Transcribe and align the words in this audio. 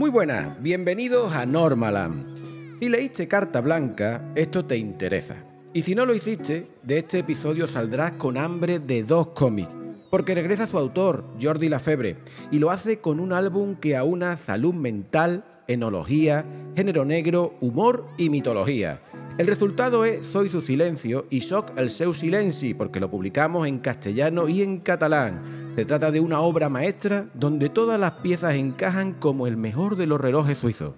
Muy 0.00 0.08
buenas, 0.08 0.58
bienvenidos 0.62 1.30
a 1.34 1.44
Normaland. 1.44 2.78
Si 2.80 2.88
leíste 2.88 3.28
Carta 3.28 3.60
Blanca, 3.60 4.32
esto 4.34 4.64
te 4.64 4.78
interesa. 4.78 5.44
Y 5.74 5.82
si 5.82 5.94
no 5.94 6.06
lo 6.06 6.14
hiciste, 6.14 6.68
de 6.82 6.96
este 6.96 7.18
episodio 7.18 7.68
saldrás 7.68 8.12
con 8.12 8.38
hambre 8.38 8.78
de 8.78 9.02
dos 9.02 9.26
cómics. 9.34 9.68
Porque 10.10 10.34
regresa 10.34 10.66
su 10.66 10.78
autor, 10.78 11.26
Jordi 11.38 11.68
Lafebre, 11.68 12.16
y 12.50 12.58
lo 12.58 12.70
hace 12.70 13.00
con 13.00 13.20
un 13.20 13.34
álbum 13.34 13.74
que 13.74 13.94
aúna 13.94 14.38
salud 14.38 14.72
mental, 14.72 15.44
enología, 15.68 16.46
género 16.74 17.04
negro, 17.04 17.58
humor 17.60 18.06
y 18.16 18.30
mitología. 18.30 19.02
El 19.36 19.48
resultado 19.48 20.06
es 20.06 20.26
Soy 20.26 20.48
su 20.48 20.62
silencio 20.62 21.26
y 21.28 21.40
Shock 21.40 21.72
el 21.76 21.90
seu 21.90 22.14
silenci, 22.14 22.72
porque 22.72 23.00
lo 23.00 23.10
publicamos 23.10 23.68
en 23.68 23.78
castellano 23.80 24.48
y 24.48 24.62
en 24.62 24.78
catalán. 24.78 25.69
Se 25.76 25.84
trata 25.84 26.10
de 26.10 26.18
una 26.18 26.40
obra 26.40 26.68
maestra 26.68 27.30
donde 27.32 27.68
todas 27.68 27.98
las 27.98 28.12
piezas 28.22 28.56
encajan 28.56 29.12
como 29.12 29.46
el 29.46 29.56
mejor 29.56 29.96
de 29.96 30.06
los 30.06 30.20
relojes 30.20 30.58
suizos. 30.58 30.94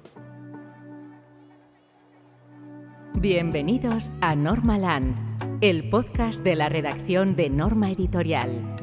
Bienvenidos 3.21 4.11
a 4.23 4.35
Normaland, 4.35 5.15
el 5.61 5.91
podcast 5.91 6.43
de 6.43 6.57
la 6.57 6.71
redacción 6.71 7.37
de 7.37 7.51
Norma 7.51 7.91
Editorial. 7.91 8.77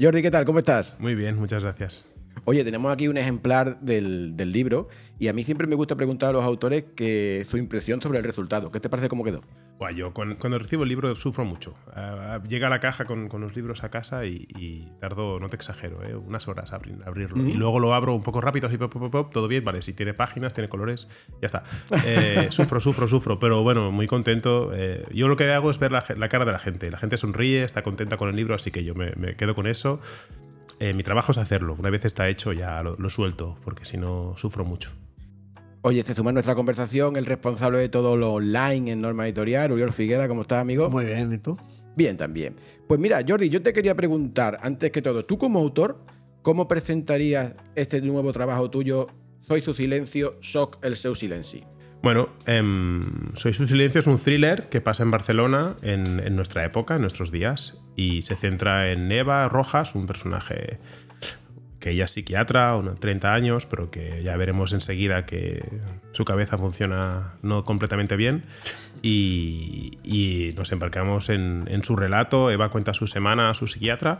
Jordi, 0.00 0.22
¿qué 0.22 0.30
tal? 0.30 0.44
¿Cómo 0.44 0.60
estás? 0.60 0.94
Muy 1.00 1.16
bien, 1.16 1.38
muchas 1.38 1.64
gracias. 1.64 2.08
Oye, 2.44 2.62
tenemos 2.62 2.92
aquí 2.92 3.08
un 3.08 3.16
ejemplar 3.16 3.80
del, 3.80 4.36
del 4.36 4.52
libro 4.52 4.88
y 5.18 5.28
a 5.28 5.32
mí 5.32 5.44
siempre 5.44 5.66
me 5.66 5.74
gusta 5.74 5.96
preguntar 5.96 6.30
a 6.30 6.32
los 6.32 6.44
autores 6.44 6.84
que 6.94 7.44
su 7.48 7.56
impresión 7.56 8.02
sobre 8.02 8.18
el 8.18 8.24
resultado. 8.24 8.70
¿Qué 8.70 8.80
te 8.80 8.88
parece 8.88 9.08
cómo 9.08 9.24
quedó? 9.24 9.42
Bueno, 9.78 9.96
yo 9.96 10.14
cuando, 10.14 10.58
recibo 10.58 10.84
el 10.84 10.88
libro 10.88 11.14
sufro 11.14 11.44
mucho. 11.44 11.74
Uh, 11.88 12.46
llega 12.48 12.68
a 12.68 12.70
la 12.70 12.80
caja 12.80 13.04
con, 13.04 13.28
con, 13.28 13.42
los 13.42 13.54
libros 13.54 13.84
a 13.84 13.90
casa 13.90 14.24
y, 14.24 14.46
y 14.56 14.88
tardo, 15.00 15.38
no 15.38 15.50
te 15.50 15.56
exagero, 15.56 16.02
¿eh? 16.02 16.14
unas 16.14 16.48
horas 16.48 16.72
a 16.72 16.76
abrir, 16.76 16.96
abrirlo. 17.04 17.36
-huh. 17.36 17.50
Y 17.50 17.54
luego 17.54 17.78
lo 17.78 17.92
abro 17.92 18.14
un 18.14 18.22
poco 18.22 18.40
rápido, 18.40 18.68
así, 18.68 18.78
pop, 18.78 18.92
pop, 18.92 19.10
pop, 19.10 19.32
todo 19.32 19.48
bien, 19.48 19.64
vale. 19.64 19.82
Si 19.82 19.92
tiene 19.92 20.14
páginas, 20.14 20.54
tiene 20.54 20.68
colores, 20.68 21.08
ya 21.42 21.46
está. 21.46 21.64
Eh, 22.06 22.48
sufro, 22.50 22.80
sufro, 22.80 23.06
sufro, 23.06 23.38
pero 23.38 23.62
bueno, 23.62 23.92
muy 23.92 24.06
contento. 24.06 24.70
Eh, 24.74 25.06
yo 25.12 25.28
lo 25.28 25.36
que 25.36 25.50
hago 25.50 25.70
es 25.70 25.78
ver 25.78 25.92
la, 25.92 26.04
la, 26.16 26.28
cara 26.28 26.46
de 26.46 26.52
la 26.52 26.58
gente. 26.58 26.90
La 26.90 26.98
gente 26.98 27.18
sonríe, 27.18 27.62
está 27.62 27.82
contenta 27.82 28.16
con 28.16 28.30
el 28.30 28.36
libro, 28.36 28.54
así 28.54 28.70
que 28.70 28.82
yo 28.82 28.94
me, 28.94 29.12
me 29.16 29.36
quedo 29.36 29.54
con 29.54 29.66
eso. 29.66 30.00
Eh, 30.80 30.94
mi 30.94 31.02
trabajo 31.02 31.32
es 31.32 31.38
hacerlo. 31.38 31.74
Una 31.78 31.90
vez 31.90 32.04
está 32.06 32.28
hecho, 32.28 32.52
ya 32.52 32.82
lo, 32.82 32.96
lo 32.96 33.10
suelto, 33.10 33.58
porque 33.62 33.84
si 33.84 33.98
no, 33.98 34.34
sufro 34.36 34.64
mucho. 34.64 34.92
Oye, 35.88 36.02
se 36.02 36.14
suma 36.14 36.30
a 36.30 36.32
nuestra 36.32 36.56
conversación 36.56 37.16
el 37.16 37.26
responsable 37.26 37.78
de 37.78 37.88
todo 37.88 38.16
lo 38.16 38.32
online 38.32 38.90
en 38.90 39.00
Norma 39.00 39.24
Editorial, 39.24 39.70
Uriol 39.70 39.92
Figuera. 39.92 40.26
¿Cómo 40.26 40.42
estás, 40.42 40.60
amigo? 40.60 40.90
Muy 40.90 41.04
bien, 41.04 41.32
¿y 41.32 41.38
tú? 41.38 41.56
Bien, 41.94 42.16
también. 42.16 42.56
Pues 42.88 42.98
mira, 42.98 43.24
Jordi, 43.24 43.48
yo 43.48 43.62
te 43.62 43.72
quería 43.72 43.94
preguntar, 43.94 44.58
antes 44.64 44.90
que 44.90 45.00
todo, 45.00 45.24
tú 45.24 45.38
como 45.38 45.60
autor, 45.60 46.04
¿cómo 46.42 46.66
presentarías 46.66 47.52
este 47.76 48.00
nuevo 48.02 48.32
trabajo 48.32 48.68
tuyo, 48.68 49.06
Soy 49.46 49.62
su 49.62 49.74
silencio, 49.74 50.38
Shock 50.40 50.84
el 50.84 50.96
seu 50.96 51.14
silenci? 51.14 51.62
Bueno, 52.02 52.30
eh, 52.46 52.60
Soy 53.34 53.54
su 53.54 53.68
silencio 53.68 54.00
es 54.00 54.08
un 54.08 54.18
thriller 54.18 54.68
que 54.68 54.80
pasa 54.80 55.04
en 55.04 55.12
Barcelona 55.12 55.76
en, 55.82 56.18
en, 56.18 56.34
nuestra 56.34 56.64
época, 56.64 56.96
en 56.96 57.02
nuestros 57.02 57.30
días, 57.30 57.80
y 57.94 58.22
se 58.22 58.34
centra 58.34 58.90
en 58.90 59.12
Eva 59.12 59.48
Rojas, 59.48 59.94
un 59.94 60.08
personaje 60.08 60.80
que 61.86 61.92
ella 61.92 62.06
es 62.06 62.10
psiquiatra, 62.10 62.74
unos 62.74 62.98
30 62.98 63.32
años, 63.32 63.64
pero 63.64 63.92
que 63.92 64.20
ya 64.24 64.36
veremos 64.36 64.72
enseguida 64.72 65.24
que 65.24 65.62
su 66.10 66.24
cabeza 66.24 66.58
funciona 66.58 67.34
no 67.42 67.64
completamente 67.64 68.16
bien. 68.16 68.42
Y, 69.02 70.52
nos 70.56 70.72
embarcamos 70.72 71.28
en, 71.28 71.80
su 71.84 71.94
relato. 71.94 72.50
Eva 72.50 72.70
cuenta 72.70 72.92
su 72.92 73.06
semana 73.06 73.50
a 73.50 73.54
su 73.54 73.68
psiquiatra 73.68 74.18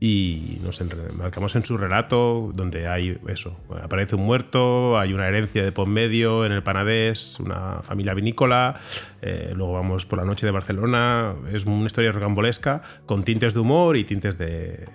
y 0.00 0.58
nos 0.62 0.82
embarcamos 0.82 1.56
en 1.56 1.64
su 1.64 1.78
relato 1.78 2.52
donde 2.54 2.88
hay 2.88 3.18
eso, 3.26 3.58
aparece 3.82 4.16
un 4.16 4.26
muerto, 4.26 4.98
hay 4.98 5.14
una 5.14 5.28
herencia 5.28 5.64
de 5.64 5.72
por 5.72 5.88
medio 5.88 6.44
en 6.44 6.52
el 6.52 6.62
Panadés, 6.62 7.40
una 7.40 7.80
familia 7.82 8.12
vinícola, 8.12 8.78
eh, 9.22 9.52
luego 9.54 9.72
vamos 9.72 10.04
por 10.04 10.18
la 10.18 10.26
noche 10.26 10.44
de 10.44 10.52
Barcelona, 10.52 11.34
es 11.52 11.64
una 11.64 11.86
historia 11.86 12.12
rocambolesca 12.12 12.82
con 13.06 13.24
tintes 13.24 13.54
de 13.54 13.60
humor 13.60 13.96
y 13.96 14.04
tintes 14.04 14.36
de 14.36 14.86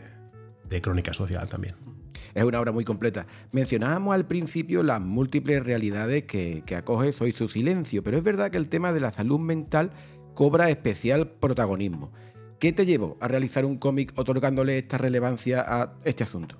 crónica 0.81 1.13
social 1.13 1.47
también. 1.47 1.92
Es 2.33 2.43
una 2.43 2.59
obra 2.59 2.71
muy 2.71 2.83
completa. 2.83 3.27
Mencionábamos 3.51 4.15
al 4.15 4.25
principio 4.25 4.83
las 4.83 5.01
múltiples 5.01 5.63
realidades 5.63 6.23
que, 6.23 6.63
acoge 6.75 7.13
Soy 7.13 7.31
su 7.31 7.47
silencio, 7.47 8.03
pero 8.03 8.17
es 8.17 8.23
verdad 8.23 8.51
que 8.51 8.57
el 8.57 8.69
tema 8.69 8.91
de 8.91 8.99
la 8.99 9.11
salud 9.11 9.39
mental 9.39 9.91
cobra 10.33 10.69
especial 10.69 11.27
protagonismo. 11.27 12.11
¿Qué 12.59 12.71
te 12.71 12.85
llevó 12.85 13.17
a 13.19 13.27
realizar 13.27 13.65
un 13.65 13.77
cómic 13.77 14.13
otorgándole 14.15 14.77
esta 14.77 14.97
relevancia 14.97 15.63
a 15.67 15.93
este 16.05 16.23
asunto? 16.23 16.57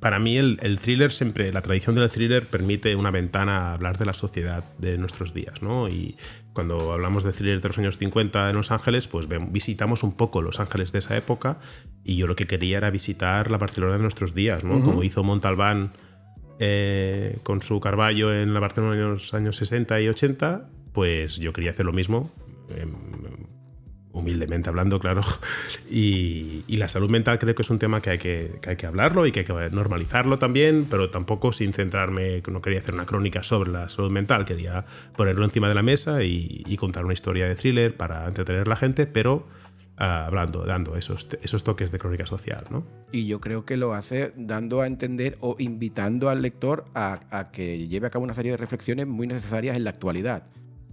Para 0.00 0.18
mí 0.18 0.38
el, 0.38 0.58
el, 0.62 0.78
thriller 0.78 1.12
siempre, 1.12 1.52
la 1.52 1.60
tradición 1.60 1.94
del 1.94 2.08
thriller 2.08 2.46
permite 2.46 2.96
una 2.96 3.10
ventana 3.10 3.68
a 3.68 3.74
hablar 3.74 3.98
de 3.98 4.06
la 4.06 4.14
sociedad 4.14 4.64
de 4.78 4.96
nuestros 4.96 5.34
días, 5.34 5.60
¿no? 5.62 5.88
Y 5.88 6.16
cuando 6.54 6.92
hablamos 6.92 7.22
de 7.22 7.32
thriller 7.32 7.60
de 7.60 7.68
los 7.68 7.78
años 7.78 7.98
50 7.98 8.50
en 8.50 8.56
Los 8.56 8.70
Ángeles, 8.70 9.08
pues 9.08 9.28
visitamos 9.50 10.02
un 10.02 10.16
poco 10.16 10.42
Los 10.42 10.58
Ángeles 10.58 10.90
de 10.92 10.98
esa 11.00 11.16
época 11.16 11.58
y 12.02 12.16
yo 12.16 12.26
lo 12.26 12.34
que 12.34 12.46
quería 12.46 12.78
era 12.78 12.90
visitar 12.90 13.50
la 13.50 13.58
Barcelona 13.58 13.94
de 13.94 14.02
nuestros 14.02 14.34
días, 14.34 14.64
¿no? 14.64 14.76
Uh 14.76 14.80
-huh. 14.80 14.84
Como 14.84 15.02
hizo 15.02 15.22
Montalbán 15.22 15.92
eh, 16.58 17.38
con 17.42 17.62
su 17.62 17.78
Carballo 17.80 18.34
en 18.34 18.52
la 18.52 18.60
Barcelona 18.60 18.96
de 18.96 19.02
los 19.02 19.32
años 19.34 19.56
60 19.56 20.00
y 20.00 20.08
80, 20.08 20.68
pues 20.92 21.36
yo 21.36 21.52
quería 21.52 21.70
hacer 21.70 21.86
lo 21.86 21.92
mismo. 21.92 22.30
Humildemente 24.12 24.68
hablando, 24.68 24.98
claro. 24.98 25.22
Y, 25.88 26.64
y, 26.66 26.76
la 26.76 26.88
salud 26.88 27.10
mental 27.10 27.38
creo 27.38 27.54
que 27.54 27.62
es 27.62 27.70
un 27.70 27.78
tema 27.78 28.00
que 28.00 28.10
hay 28.10 28.18
que, 28.18 28.58
que 28.60 28.70
hay 28.70 28.76
que, 28.76 28.86
hablarlo 28.86 29.26
y 29.26 29.32
que 29.32 29.40
hay 29.40 29.44
que 29.44 29.52
normalizarlo 29.70 30.38
también, 30.38 30.86
pero 30.88 31.10
tampoco 31.10 31.52
sin 31.52 31.72
centrarme, 31.72 32.42
no 32.50 32.60
quería 32.60 32.78
hacer 32.78 32.94
una 32.94 33.06
crónica 33.06 33.42
sobre 33.42 33.70
la 33.70 33.88
salud 33.88 34.10
mental, 34.10 34.44
quería 34.44 34.84
ponerlo 35.16 35.44
encima 35.44 35.68
de 35.68 35.74
la 35.74 35.82
mesa 35.82 36.22
y, 36.22 36.62
y 36.66 36.76
contar 36.76 37.04
una 37.04 37.14
historia 37.14 37.46
de 37.46 37.54
thriller 37.54 37.96
para 37.96 38.26
entretener 38.26 38.62
a 38.62 38.70
la 38.70 38.76
gente, 38.76 39.06
pero 39.06 39.46
uh, 39.98 40.02
hablando, 40.02 40.64
dando 40.64 40.96
esos, 40.96 41.28
esos 41.42 41.62
toques 41.62 41.92
de 41.92 41.98
crónica 41.98 42.26
social, 42.26 42.64
¿no? 42.70 42.84
Y 43.12 43.26
yo 43.26 43.40
creo 43.40 43.64
que 43.64 43.76
lo 43.76 43.94
hace 43.94 44.32
dando 44.36 44.80
a 44.80 44.86
entender 44.86 45.36
o 45.40 45.56
invitando 45.58 46.30
al 46.30 46.42
lector 46.42 46.84
a, 46.94 47.20
a 47.30 47.50
que 47.50 47.86
lleve 47.88 48.06
a 48.06 48.10
cabo 48.10 48.24
una 48.24 48.34
serie 48.34 48.52
de 48.52 48.56
reflexiones 48.56 49.06
muy 49.06 49.26
necesarias 49.26 49.76
en 49.76 49.84
la 49.84 49.90
actualidad. 49.90 50.44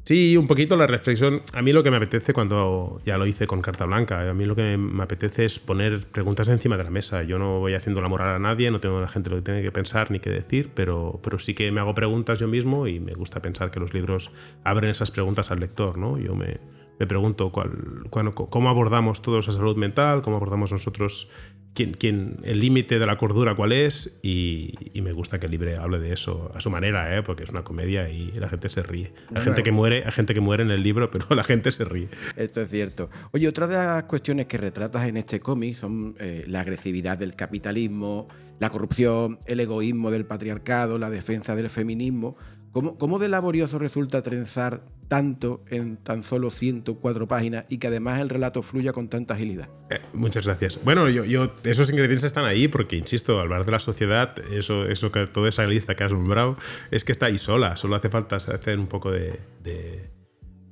Sí, 0.07 0.38
un 0.38 0.47
poquito 0.47 0.78
la 0.78 0.88
reflexión. 0.88 1.41
A 1.51 1.62
mí 1.62 1.73
lo 1.73 1.84
que 1.84 1.91
me 1.91 1.97
apetece 1.97 2.31
cuando 2.31 3.01
ya 3.06 3.18
lo 3.18 3.25
hice 3.25 3.45
con 3.45 3.62
Carta 3.62 3.84
Blanca, 3.84 4.29
a 4.29 4.34
mí 4.34 4.45
lo 4.45 4.56
que 4.56 4.78
me 4.78 5.03
apetece 5.03 5.44
es 5.44 5.59
poner 5.59 6.07
preguntas 6.07 6.47
encima 6.47 6.78
de 6.78 6.85
la 6.85 6.90
mesa. 6.90 7.23
Yo 7.23 7.38
no 7.38 7.59
voy 7.59 7.73
haciendo 7.73 8.00
la 8.00 8.07
moral 8.07 8.34
a 8.34 8.40
nadie, 8.40 8.72
no 8.72 8.79
tengo 8.79 9.00
a 9.00 9.01
la 9.01 9.09
gente 9.09 9.29
lo 9.29 9.35
que 9.35 9.41
tiene 9.41 9.62
que 9.62 9.72
pensar 9.73 10.09
ni 10.09 10.22
que 10.22 10.29
decir, 10.29 10.72
pero, 10.73 11.19
pero 11.22 11.40
sí 11.40 11.53
que 11.53 11.73
me 11.73 11.81
hago 11.81 11.94
preguntas 11.94 12.40
yo 12.40 12.47
mismo 12.47 12.88
y 12.88 13.01
me 13.01 13.16
gusta 13.16 13.41
pensar 13.41 13.69
que 13.69 13.81
los 13.81 13.94
libros 13.94 14.31
abren 14.63 14.91
esas 14.91 15.12
preguntas 15.12 15.51
al 15.51 15.59
lector. 15.59 15.97
¿no? 15.97 16.18
Yo 16.18 16.35
me, 16.35 16.57
me 17.00 17.06
pregunto 17.06 17.51
cuál, 17.51 18.06
cuál, 18.09 18.34
cómo 18.34 18.69
abordamos 18.69 19.22
todos 19.22 19.47
la 19.47 19.51
salud 19.51 19.75
mental, 19.75 20.22
cómo 20.22 20.38
abordamos 20.38 20.72
nosotros 20.72 21.29
quién, 21.73 21.94
quién, 21.94 22.38
el 22.44 22.59
límite 22.59 23.00
de 23.00 23.05
la 23.05 23.17
cordura 23.17 23.55
cuál 23.55 23.72
es 23.72 24.19
y, 24.23 24.73
y, 24.94 25.01
me 25.01 25.11
gusta 25.11 25.39
que 25.39 25.45
el 25.45 25.51
libro 25.51 25.81
hable 25.81 26.00
de 26.00 26.13
eso 26.13 26.51
a 26.55 26.59
su 26.59 26.69
manera, 26.69 27.16
¿eh? 27.16 27.23
porque 27.23 27.44
es 27.44 27.50
una 27.50 27.63
comedia 27.63 28.09
y 28.09 28.31
la 28.31 28.50
gente 28.50 28.69
se 28.69 28.83
ríe. 28.83 29.13
Hay 29.33 29.41
gente 29.44 29.63
que 29.63 29.72
muere, 29.72 30.03
hay 30.06 30.11
gente 30.11 30.33
que 30.33 30.39
muere 30.39 30.63
en 30.63 30.72
el 30.72 30.81
libro, 30.81 31.11
pero 31.11 31.27
la 31.35 31.44
gente 31.44 31.72
se 31.72 31.85
ríe. 31.85 32.09
Esto 32.35 32.61
es 32.61 32.69
cierto. 32.69 33.09
Oye, 33.31 33.47
otra 33.47 33.67
de 33.67 33.75
las 33.75 34.03
cuestiones 34.03 34.47
que 34.47 34.57
retratas 34.57 35.07
en 35.07 35.17
este 35.17 35.39
cómic 35.39 35.75
son 35.75 36.16
eh, 36.19 36.45
la 36.47 36.61
agresividad 36.61 37.17
del 37.17 37.35
capitalismo, 37.35 38.27
la 38.59 38.69
corrupción, 38.69 39.39
el 39.45 39.59
egoísmo 39.59 40.11
del 40.11 40.25
patriarcado, 40.25 40.97
la 40.97 41.09
defensa 41.09 41.56
del 41.56 41.69
feminismo. 41.69 42.38
¿Cómo, 42.72 42.97
¿Cómo, 42.97 43.19
de 43.19 43.29
laborioso 43.29 43.79
resulta 43.79 44.22
trenzar 44.22 44.83
tanto 45.07 45.63
en 45.69 45.97
tan 45.97 46.23
solo 46.23 46.51
104 46.51 47.28
páginas 47.28 47.66
y 47.69 47.78
que 47.78 47.88
además 47.88 48.19
el 48.19 48.29
relato 48.29 48.62
fluya 48.62 48.91
con 48.94 49.07
tanta 49.09 49.35
agilidad? 49.35 49.69
Eh, 49.90 50.00
muchas 50.13 50.45
gracias. 50.45 50.79
Bueno, 50.84 51.09
yo, 51.09 51.23
yo, 51.23 51.53
esos 51.63 51.90
ingredientes 51.90 52.25
están 52.25 52.45
ahí 52.45 52.68
porque, 52.68 52.95
insisto, 52.95 53.39
al 53.39 53.45
hablar 53.45 53.65
de 53.65 53.71
la 53.71 53.80
sociedad, 53.80 54.36
eso, 54.51 54.86
eso 54.86 55.12
que 55.12 55.27
toda 55.27 55.50
esa 55.50 55.65
lista 55.65 55.95
que 55.95 56.04
has 56.04 56.12
nombrado, 56.12 56.57
es 56.92 57.04
que 57.04 57.12
está 57.12 57.27
ahí 57.27 57.38
sola. 57.38 57.77
Solo 57.77 57.95
hace 57.95 58.09
falta 58.09 58.36
hacer 58.36 58.80
un 58.80 58.88
poco 58.88 59.12
de, 59.12 59.39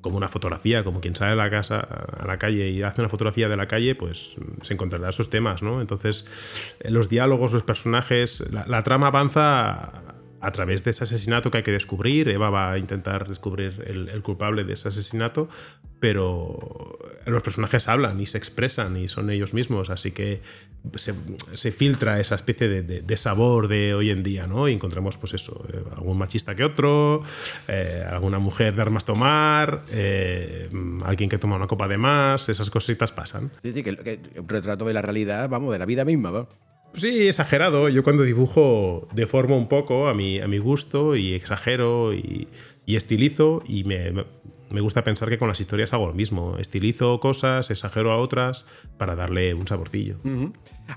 como 0.02 0.18
una 0.18 0.28
fotografía, 0.28 0.84
como 0.84 1.00
quien 1.00 1.16
sale 1.16 1.32
a 1.32 1.36
la 1.36 1.50
casa, 1.50 1.80
a 1.80 2.28
la 2.28 2.38
calle 2.38 2.70
y 2.70 2.84
hace 2.84 3.02
una 3.02 3.10
fotografía 3.10 3.48
de 3.48 3.58
la 3.58 3.68
calle, 3.68 3.96
pues 3.96 4.36
se 4.62 4.74
encontrará 4.74 5.10
esos 5.10 5.30
temas, 5.30 5.64
¿no? 5.64 5.82
Entonces, 5.82 6.26
los 6.88 7.10
diálogos, 7.10 7.54
los 7.54 7.64
personajes, 7.64 8.44
la 8.52 8.84
trama 8.84 9.08
avanza 9.08 10.15
a 10.46 10.52
través 10.52 10.84
de 10.84 10.92
ese 10.92 11.04
asesinato 11.04 11.50
que 11.50 11.58
hay 11.58 11.64
que 11.64 11.72
descubrir. 11.72 12.30
Eva 12.30 12.50
va 12.50 12.72
a 12.72 12.78
intentar 12.78 13.28
descubrir 13.28 13.84
el, 13.88 14.22
culpable 14.22 14.64
de 14.64 14.74
ese 14.74 14.90
asesinato, 14.90 15.50
pero 16.00 17.00
los 17.26 17.42
personajes 17.42 17.88
hablan 17.88 18.22
y 18.22 18.28
se 18.28 18.38
expresan 18.38 18.96
y 18.98 19.08
son 19.08 19.32
ellos 19.32 19.54
mismos, 19.54 19.90
así 19.90 20.12
que 20.12 20.42
se, 20.96 21.72
filtra 21.72 22.20
esa 22.20 22.36
especie 22.36 22.68
de, 22.68 22.84
de, 22.84 23.02
de, 23.02 23.18
sabor 23.18 23.68
de 23.68 23.96
hoy 23.96 24.12
en 24.12 24.22
día, 24.22 24.46
¿no? 24.46 24.70
Y 24.70 24.74
encontramos, 24.74 25.18
pues 25.18 25.34
eso, 25.34 25.66
eh, 25.74 25.82
algún 25.96 26.20
machista 26.20 26.54
que 26.56 26.64
otro, 26.64 27.24
eh, 27.68 28.06
alguna 28.08 28.38
mujer 28.38 28.76
de 28.76 28.82
armas 28.84 29.04
tomar, 29.04 29.84
eh, 29.92 30.70
alguien 31.04 31.28
que 31.28 31.40
toma 31.40 31.56
una 31.56 31.66
copa 31.66 31.88
de 31.88 31.98
más, 31.98 32.50
esas 32.50 32.70
cositas 32.70 33.12
pasan. 33.12 33.50
Sí, 33.64 33.72
sí, 33.72 33.82
que, 33.82 33.98
que 33.98 34.20
retrato 34.48 34.86
de 34.86 34.94
la 34.94 35.02
realidad, 35.02 35.50
vamos, 35.50 35.74
de 35.74 35.80
la 35.80 35.86
vida 35.86 36.06
misma, 36.06 36.30
¿no? 36.30 36.48
Sí, 36.98 37.28
exagerado. 37.28 37.90
Yo 37.90 38.04
cuando 38.04 38.24
dibujo 38.24 39.08
deformo 39.14 39.58
un 39.58 39.68
poco 39.68 40.08
a 40.08 40.14
mi, 40.14 40.40
a 40.40 40.48
mi 40.48 40.58
gusto 40.58 41.16
y 41.16 41.34
exagero 41.34 42.14
y, 42.14 42.48
y 42.86 42.96
estilizo 42.96 43.64
y 43.68 43.84
me, 43.84 44.26
me 44.76 44.82
gusta 44.82 45.06
pensar 45.06 45.30
que 45.30 45.38
con 45.38 45.48
las 45.48 45.62
historias 45.62 45.94
hago 45.94 46.08
lo 46.08 46.14
mismo. 46.14 46.58
Estilizo 46.58 47.22
cosas, 47.22 47.72
exagero 47.72 48.12
a 48.12 48.18
otras 48.18 48.66
para 48.98 49.16
darle 49.16 49.54
un 49.54 49.66
saborcillo. 49.66 50.18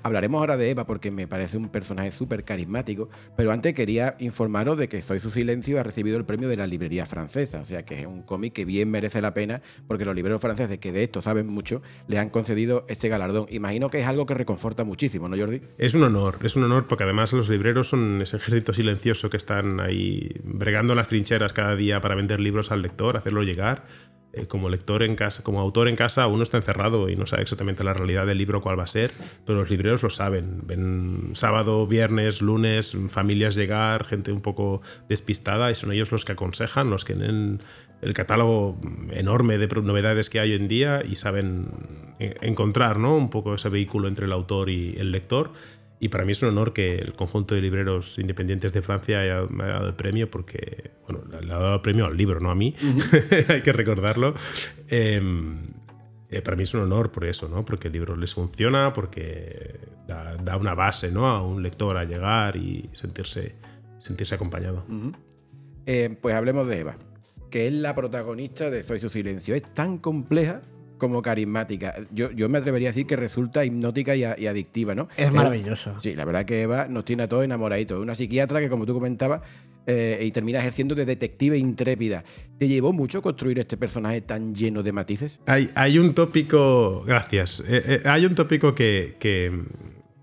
Hablaremos 0.03 0.41
ahora 0.41 0.57
de 0.57 0.71
Eva 0.71 0.85
porque 0.85 1.13
me 1.13 1.29
parece 1.29 1.57
un 1.57 1.69
personaje 1.69 2.11
súper 2.11 2.45
carismático, 2.45 3.09
pero 3.37 3.53
antes 3.53 3.75
quería 3.75 4.17
informaros 4.19 4.79
de 4.79 4.89
que 4.89 5.01
Soy 5.01 5.21
su 5.21 5.31
silencio 5.31 5.79
ha 5.79 5.85
recibido 5.85 6.19
el 6.19 6.25
premio 6.25 6.49
de 6.49 6.57
la 6.57 6.67
librería 6.67 7.07
francesa, 7.07 7.61
o 7.61 7.65
sea 7.65 7.85
que 7.85 8.01
es 8.01 8.07
un 8.07 8.23
cómic 8.23 8.53
que 8.53 8.65
bien 8.65 8.91
merece 8.91 9.23
la 9.23 9.33
pena 9.33 9.63
porque 9.87 10.05
los 10.05 10.15
libreros 10.15 10.43
franceses, 10.43 10.79
que 10.79 10.91
de 10.91 11.05
esto 11.05 11.23
saben 11.23 11.47
mucho, 11.47 11.81
le 12.09 12.19
han 12.19 12.31
concedido 12.31 12.85
este 12.89 13.09
galardón. 13.09 13.47
Imagino 13.49 13.91
que 13.91 14.01
es 14.01 14.07
algo 14.09 14.27
que 14.27 14.35
reconforta 14.35 14.83
muchísimo, 14.83 15.29
¿no, 15.29 15.37
Jordi? 15.37 15.63
Es 15.79 15.95
un 15.95 16.03
honor, 16.03 16.41
es 16.43 16.57
un 16.57 16.65
honor 16.65 16.89
porque 16.89 17.05
además 17.05 17.33
los 17.33 17.49
libreros 17.49 17.89
son 17.89 18.21
ese 18.23 18.39
ejército 18.39 18.73
silencioso 18.73 19.31
que 19.31 19.37
están 19.37 19.79
ahí 19.79 20.33
bregando 20.43 20.97
las 20.97 21.07
trincheras 21.07 21.53
cada 21.53 21.77
día 21.77 22.01
para 22.01 22.17
vender 22.17 22.41
libros 22.41 22.73
al 22.73 22.83
lector, 22.83 23.17
hacerlo 23.17 23.45
llegar 23.45 23.68
eh, 24.35 24.47
como 24.47 24.69
lector 24.69 25.03
en 25.03 25.17
casa, 25.17 25.43
como 25.43 25.59
autor 25.59 25.89
en 25.89 25.97
casa, 25.97 26.27
uno 26.27 26.43
está 26.43 26.59
encerrado 26.59 27.09
y 27.09 27.17
no 27.17 27.25
sabe 27.25 27.43
exactamente 27.43 27.83
la 27.83 27.95
realidad 27.95 28.27
del 28.27 28.37
libro 28.37 28.61
cuál 28.61 28.79
va 28.79 28.85
a 28.85 28.89
ser, 28.89 29.11
pero 29.47 29.61
los 29.61 29.71
libreros 29.71 30.03
lo 30.03 30.11
saben. 30.11 30.61
Ven 30.67 31.31
sábado, 31.33 31.87
viernes, 31.87 32.43
lunes, 32.43 32.95
familias 33.09 33.55
llegar, 33.55 34.05
gente 34.05 34.31
un 34.31 34.43
poco 34.43 34.83
despistada 35.09 35.71
y 35.71 35.75
son 35.75 35.93
ellos 35.93 36.13
los 36.13 36.27
que 36.27 36.33
aconsejan, 36.33 36.91
los 36.91 37.07
que 37.07 37.15
tienen 37.15 37.63
el 38.03 38.13
catálogo 38.13 38.79
enorme 39.11 39.57
de 39.57 39.67
novedades 39.83 40.29
que 40.29 40.41
hay 40.41 40.51
hoy 40.51 40.57
en 40.57 40.69
día 40.69 41.03
y 41.09 41.17
saben 41.17 41.69
eh, 42.19 42.37
encontrar 42.43 42.99
¿no? 42.99 43.17
un 43.17 43.31
poco 43.31 43.55
ese 43.55 43.71
vehículo 43.71 44.09
entre 44.09 44.27
el 44.27 44.33
autor 44.33 44.69
y 44.69 44.95
el 44.99 45.11
lector 45.11 45.53
y 46.01 46.09
para 46.09 46.25
mí 46.25 46.33
es 46.33 46.43
un 46.43 46.51
honor 46.51 46.73
que 46.73 46.97
el 46.97 47.15
conjunto 47.15 47.55
de 47.55 47.63
libreros 47.63 48.19
independientes 48.19 48.73
de 48.73 48.83
Francia 48.83 49.21
haya, 49.21 49.43
me 49.49 49.65
haya 49.65 49.75
dado 49.75 49.89
el 49.89 49.95
premio, 49.95 50.31
porque, 50.31 50.93
bueno, 51.09 51.25
le 51.41 51.53
ha 51.53 51.59
dado 51.59 51.75
el 51.77 51.81
premio 51.81 52.07
al 52.07 52.17
libro, 52.17 52.41
no 52.41 52.51
a 52.51 52.55
mí, 52.55 52.75
hay 53.49 53.63
que 53.63 53.73
recordarlo. 53.73 54.35
Em, 54.89 55.67
eh, 56.31 56.41
para 56.43 56.57
mí 56.57 56.63
es 56.63 56.75
un 56.75 56.83
honor 56.83 57.11
por 57.11 57.25
eso, 57.25 57.49
¿no? 57.49 57.65
Porque 57.65 57.89
el 57.89 57.95
libro 57.95 58.17
les 58.17 58.35
funciona, 58.35 58.93
porque 58.93 59.81
da, 60.07 60.57
una 60.57 60.75
base, 60.75 61.11
¿no? 61.11 61.27
A 61.27 61.43
un 61.43 61.63
lector 61.63 61.97
a 61.97 62.05
llegar 62.05 62.57
y 62.57 62.89
sentirse, 62.93 63.57
sentirse 63.99 64.35
acompañado. 64.35 64.87
Eh, 65.87 66.17
pues 66.21 66.35
hablemos 66.35 66.69
de 66.69 66.81
Eva, 66.81 66.97
que 67.51 67.67
es 67.67 67.73
la 67.73 67.95
protagonista 67.95 68.71
de 68.71 68.83
Soy 68.85 69.01
su 69.01 69.11
silencio. 69.11 69.55
Es 69.55 69.63
tan 69.75 69.99
compleja 69.99 70.63
como 70.99 71.23
carismática. 71.23 71.95
Yo, 72.13 72.31
yo 72.33 72.49
me 72.49 72.59
atrevería 72.59 72.89
a 72.89 72.93
decir 72.93 73.07
que 73.07 73.17
resulta 73.17 73.65
hipnótica 73.65 74.15
y, 74.17 74.25
adictiva, 74.25 74.95
¿no? 74.95 75.09
Es 75.17 75.33
maravilloso. 75.33 76.01
Sí, 76.03 76.15
la 76.15 76.25
verdad 76.25 76.45
que 76.45 76.63
Eva 76.63 76.87
nos 76.89 77.05
tiene 77.05 77.23
a 77.23 77.29
todos 77.29 77.45
enamoraditos. 77.45 78.01
Una 78.01 78.15
psiquiatra 78.15 78.61
que, 78.61 78.69
como 78.69 78.85
tú 78.85 78.95
comentabas, 78.95 79.41
eh, 79.87 80.23
y 80.23 80.31
termina 80.33 80.59
ejerciendo 80.59 80.95
de 80.95 81.07
detective 81.07 81.57
intrépida. 81.57 82.23
¿Te 82.59 82.69
llevó 82.69 82.93
mucho 82.93 83.23
construir 83.23 83.59
este 83.59 83.79
personaje 83.79 84.21
tan 84.21 84.55
lleno 84.55 84.83
de 84.83 84.93
matices? 84.93 85.39
Hay, 85.47 85.71
hay 85.75 85.99
un 85.99 86.13
tópico, 86.13 87.03
gracias, 87.07 87.61
eh, 87.61 87.83
eh, 87.87 88.01
hay 88.05 88.27
un 88.27 88.35
tópico 88.35 88.75
que, 88.75 89.17
que, 89.19 89.51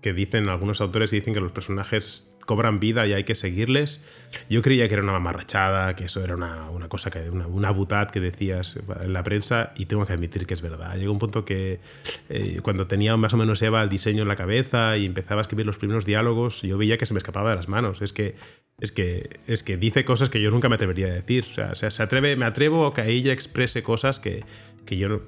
que 0.00 0.12
dicen 0.12 0.48
algunos 0.48 0.80
autores 0.80 1.12
y 1.12 1.16
dicen 1.16 1.34
que 1.34 1.40
los 1.40 1.50
personajes 1.50 2.25
cobran 2.46 2.80
vida 2.80 3.06
y 3.06 3.12
hay 3.12 3.24
que 3.24 3.34
seguirles. 3.34 4.04
Yo 4.48 4.62
creía 4.62 4.88
que 4.88 4.94
era 4.94 5.02
una 5.02 5.12
mamarrachada, 5.12 5.94
que 5.94 6.04
eso 6.04 6.24
era 6.24 6.34
una, 6.34 6.70
una 6.70 6.88
cosa, 6.88 7.10
que 7.10 7.28
una, 7.28 7.46
una 7.46 7.70
butad 7.70 8.10
que 8.10 8.20
decías 8.20 8.80
en 9.00 9.12
la 9.12 9.22
prensa 9.22 9.72
y 9.76 9.86
tengo 9.86 10.06
que 10.06 10.12
admitir 10.12 10.46
que 10.46 10.54
es 10.54 10.62
verdad. 10.62 10.96
Llegó 10.96 11.12
un 11.12 11.18
punto 11.18 11.44
que 11.44 11.80
eh, 12.28 12.60
cuando 12.62 12.86
tenía 12.86 13.16
más 13.16 13.34
o 13.34 13.36
menos 13.36 13.60
Eva 13.62 13.82
el 13.82 13.88
diseño 13.88 14.22
en 14.22 14.28
la 14.28 14.36
cabeza 14.36 14.96
y 14.96 15.04
empezaba 15.04 15.40
a 15.40 15.42
escribir 15.42 15.66
los 15.66 15.78
primeros 15.78 16.06
diálogos, 16.06 16.62
yo 16.62 16.78
veía 16.78 16.96
que 16.96 17.06
se 17.06 17.14
me 17.14 17.18
escapaba 17.18 17.50
de 17.50 17.56
las 17.56 17.68
manos. 17.68 18.00
Es 18.00 18.12
que 18.12 18.36
es 18.78 18.92
que, 18.92 19.40
es 19.46 19.62
que 19.62 19.78
dice 19.78 20.04
cosas 20.04 20.28
que 20.28 20.40
yo 20.40 20.50
nunca 20.50 20.68
me 20.68 20.74
atrevería 20.74 21.06
a 21.06 21.10
decir. 21.10 21.46
O 21.48 21.74
sea, 21.74 21.90
se 21.90 22.02
atreve, 22.02 22.36
me 22.36 22.44
atrevo 22.44 22.86
a 22.86 22.94
que 22.94 23.08
ella 23.08 23.32
exprese 23.32 23.82
cosas 23.82 24.20
que, 24.20 24.44
que 24.86 24.96
yo 24.96 25.20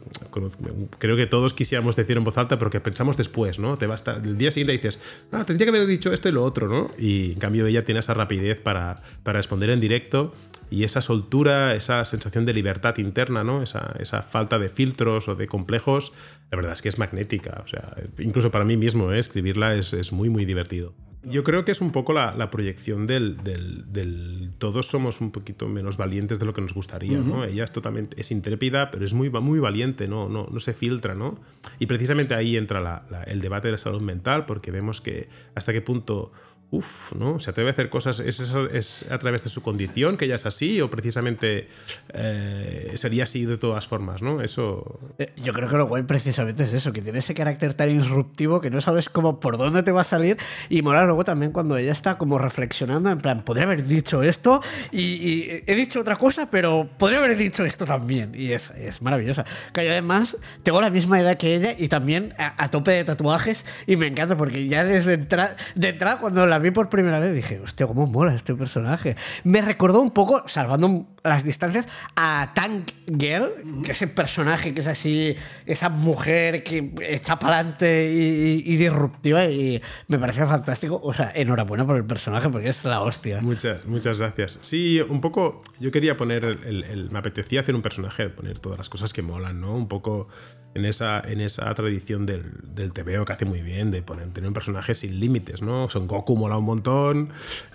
creo 0.99 1.17
que 1.17 1.27
todos 1.27 1.53
quisiéramos 1.53 1.97
decir 1.97 2.17
en 2.17 2.25
voz 2.25 2.39
alta, 2.39 2.59
pero 2.59 2.71
que 2.71 2.81
pensamos 2.81 3.17
después, 3.17 3.59
¿no? 3.59 3.77
Te 3.77 3.87
va 3.87 3.97
a 3.97 4.11
el 4.13 4.39
día 4.39 4.51
siguiente 4.51 4.73
dices, 4.73 5.01
ah, 5.33 5.45
tendría 5.45 5.71
que 5.71 5.77
haber 5.77 5.87
dicho 5.87 6.13
esto 6.13 6.29
y 6.29 6.33
lo 6.33 6.45
otro, 6.45 6.69
¿no? 6.69 6.91
Y 6.99 7.33
en 7.33 7.39
cambio 7.39 7.67
ella 7.67 7.85
tiene 7.85 8.01
esa 8.01 8.15
rapidez 8.15 8.61
para, 8.61 9.03
para 9.23 9.39
responder 9.39 9.71
en 9.71 9.81
directo 9.81 10.33
y 10.71 10.85
esa 10.85 11.01
soltura, 11.01 11.75
esa 11.75 12.05
sensación 12.05 12.45
de 12.45 12.53
libertad 12.53 12.97
interna, 12.99 13.45
¿no? 13.45 13.63
Esa, 13.63 13.95
esa, 13.99 14.23
falta 14.23 14.59
de 14.59 14.69
filtros 14.69 15.29
o 15.29 15.35
de 15.35 15.47
complejos, 15.47 16.13
la 16.51 16.57
verdad 16.57 16.73
es 16.73 16.83
que 16.83 16.89
es 16.89 16.99
magnética. 16.99 17.63
O 17.65 17.69
sea, 17.69 17.97
incluso 18.19 18.51
para 18.51 18.65
mí 18.65 18.77
mismo, 18.77 19.13
¿eh? 19.13 19.19
escribirla 19.19 19.75
es, 19.75 19.93
es 19.93 20.13
muy, 20.13 20.29
muy 20.29 20.45
divertido. 20.45 20.95
Yo 21.25 21.43
creo 21.43 21.65
que 21.65 21.73
es 21.73 21.81
un 21.81 21.91
poco 21.91 22.13
la, 22.13 22.51
proyección 22.51 23.07
del, 23.07 23.37
del, 23.43 24.53
Todos 24.59 24.87
somos 24.87 25.21
un 25.21 25.33
poquito 25.33 25.69
menos 25.69 25.97
valientes 25.97 26.39
de 26.39 26.47
lo 26.47 26.55
que 26.55 26.61
nos 26.61 26.73
gustaría, 26.73 27.19
¿no? 27.19 27.45
Ella 27.45 27.65
es 27.65 27.73
totalmente... 27.73 28.21
Es 28.21 28.31
intrépida, 28.31 28.91
pero 28.91 29.05
es 29.05 29.13
muy, 29.13 29.29
muy 29.29 29.59
valiente, 29.59 30.07
¿no? 30.07 30.29
No, 30.29 30.47
no 30.51 30.61
se 30.61 30.75
filtra, 30.75 31.15
¿no? 31.15 31.35
Y 31.79 31.87
precisamente 31.87 32.35
ahí 32.35 32.57
entra 32.57 33.05
el 33.27 33.41
debate 33.41 33.69
de 33.69 33.73
la 33.73 33.79
salud 33.79 34.01
mental, 34.01 34.47
porque 34.47 34.71
vemos 34.71 35.01
que 35.01 35.29
hasta 35.55 35.73
qué 35.73 35.81
punto 35.81 36.33
Uf, 36.71 37.15
¿no? 37.15 37.41
Se 37.41 37.49
atreve 37.49 37.71
a 37.71 37.73
hacer 37.73 37.89
cosas. 37.89 38.21
¿Es, 38.21 38.41
es 38.41 39.11
a 39.11 39.19
través 39.19 39.43
de 39.43 39.49
su 39.49 39.63
condición 39.63 40.19
que 40.19 40.27
ella 40.27 40.35
es 40.35 40.45
así? 40.45 40.83
¿O 40.83 40.91
precisamente 40.91 41.69
eh, 42.13 42.93
sería 42.97 43.23
así 43.23 43.47
de 43.47 43.57
todas 43.57 43.87
formas, 43.87 44.21
¿no? 44.21 44.43
Eso. 44.43 45.01
Eh, 45.19 45.33
yo 45.37 45.55
creo 45.55 45.71
que 45.71 45.77
lo 45.77 45.87
guay 45.87 46.03
precisamente 46.03 46.65
es 46.65 46.75
eso, 46.75 46.93
que 46.93 47.01
tiene 47.01 47.21
ese 47.21 47.33
carácter 47.33 47.73
tan 47.73 47.89
disruptivo 47.89 48.61
que 48.61 48.69
no 48.69 48.83
sabes 48.83 49.09
cómo 49.09 49.41
por 49.41 49.57
dónde 49.57 49.83
te 49.83 49.93
va 49.93 50.03
a 50.03 50.05
salir. 50.05 50.37
Y 50.69 50.83
mola 50.83 51.05
luego 51.05 51.25
también 51.25 51.53
cuando 51.53 51.79
ella 51.79 51.93
está 51.93 52.19
como 52.19 52.39
reflexionando, 52.39 53.11
en 53.11 53.21
plan, 53.21 53.45
podría 53.45 53.65
haber 53.65 53.87
dicho 53.87 54.23
esto 54.23 54.61
y, 54.93 55.49
he 55.67 55.75
dicho 55.75 56.01
otra 56.01 56.17
cosa, 56.17 56.51
pero 56.51 56.87
podría 56.99 57.21
haber 57.21 57.39
dicho 57.39 57.65
esto 57.65 57.87
también. 57.87 58.33
Y 58.35 58.53
es, 58.53 58.73
es 58.73 59.01
maravillosa. 59.01 59.47
Que 59.73 59.91
además 59.91 60.37
tengo 60.65 60.83
la 60.83 60.91
misma 60.91 61.19
edad 61.19 61.39
que 61.39 61.55
ella 61.55 61.75
y 61.79 61.89
también 61.89 62.35
a, 62.37 62.69
tope 62.69 62.91
de 62.91 63.05
tatuajes. 63.05 63.65
Y 63.87 63.97
me 63.97 64.07
encanta 64.07 64.37
porque 64.37 64.69
ya 64.69 64.85
desde 64.85 65.15
entrada, 65.15 65.57
de 65.75 65.89
entrada 65.89 66.21
cuando 66.21 66.47
la 66.47 66.58
vi 66.59 66.71
por 66.71 66.89
primera 66.89 67.19
vez 67.19 67.35
dije, 67.35 67.61
hostia, 67.61 67.87
cómo 67.87 68.07
mola 68.07 68.35
este 68.35 68.55
personaje. 68.55 69.17
Me 69.45 69.63
recordó 69.63 70.01
un 70.01 70.11
poco, 70.11 70.43
salvando 70.47 71.07
las 71.29 71.45
distancias, 71.45 71.87
a 72.17 72.53
Tank 72.55 72.91
Girl, 73.07 73.83
que 73.85 73.93
es 73.93 74.03
el 74.03 74.11
personaje 74.11 74.75
que 74.75 74.81
es 74.81 74.87
así, 74.87 75.37
esa 75.67 75.89
mujer 75.89 76.63
que 76.63 76.93
está 77.03 77.39
para 77.39 77.59
adelante 77.59 78.11
y, 78.13 78.77
disruptiva 78.77 79.47
y 79.47 79.83
me 80.09 80.19
parece 80.19 80.45
fantástico. 80.47 81.01
O 81.03 81.13
sea, 81.15 81.33
enhorabuena 81.35 81.87
por 81.87 81.97
el 81.97 82.05
personaje 82.05 82.49
porque 82.49 82.69
es 82.69 82.85
la 82.85 83.01
hostia. 83.01 83.41
Muchas, 83.41 83.85
muchas 83.87 84.19
gracias. 84.19 84.59
Sí, 84.63 85.01
un 85.01 85.21
poco, 85.21 85.63
yo 85.81 85.91
quería 85.91 86.17
poner, 86.17 86.45
el, 86.45 87.09
me 87.11 87.19
apetecía 87.19 87.61
hacer 87.61 87.75
un 87.75 87.83
personaje, 87.83 88.29
poner 88.29 88.59
todas 88.59 88.79
las 88.79 88.89
cosas 88.89 89.13
que 89.13 89.23
molan, 89.23 89.61
¿no? 89.61 89.75
Un 89.75 89.89
poco 89.89 90.29
en 90.75 90.85
esa, 90.85 91.21
en 91.21 91.41
esa 91.41 91.73
tradición 91.75 92.27
del, 92.27 92.45
del 92.75 92.93
TVO 92.93 93.25
que 93.25 93.33
hace 93.33 93.45
muy 93.45 93.63
bien, 93.63 93.91
de 93.91 94.03
poner, 94.03 94.29
tener 94.33 94.49
un 94.49 94.55
personaje 94.55 94.95
sin 94.95 95.19
límites, 95.19 95.63
¿no? 95.63 95.89
Son 95.89 96.07
Goku 96.07 96.37
mola 96.37 96.57
un 96.57 96.65
montón, 96.65 97.31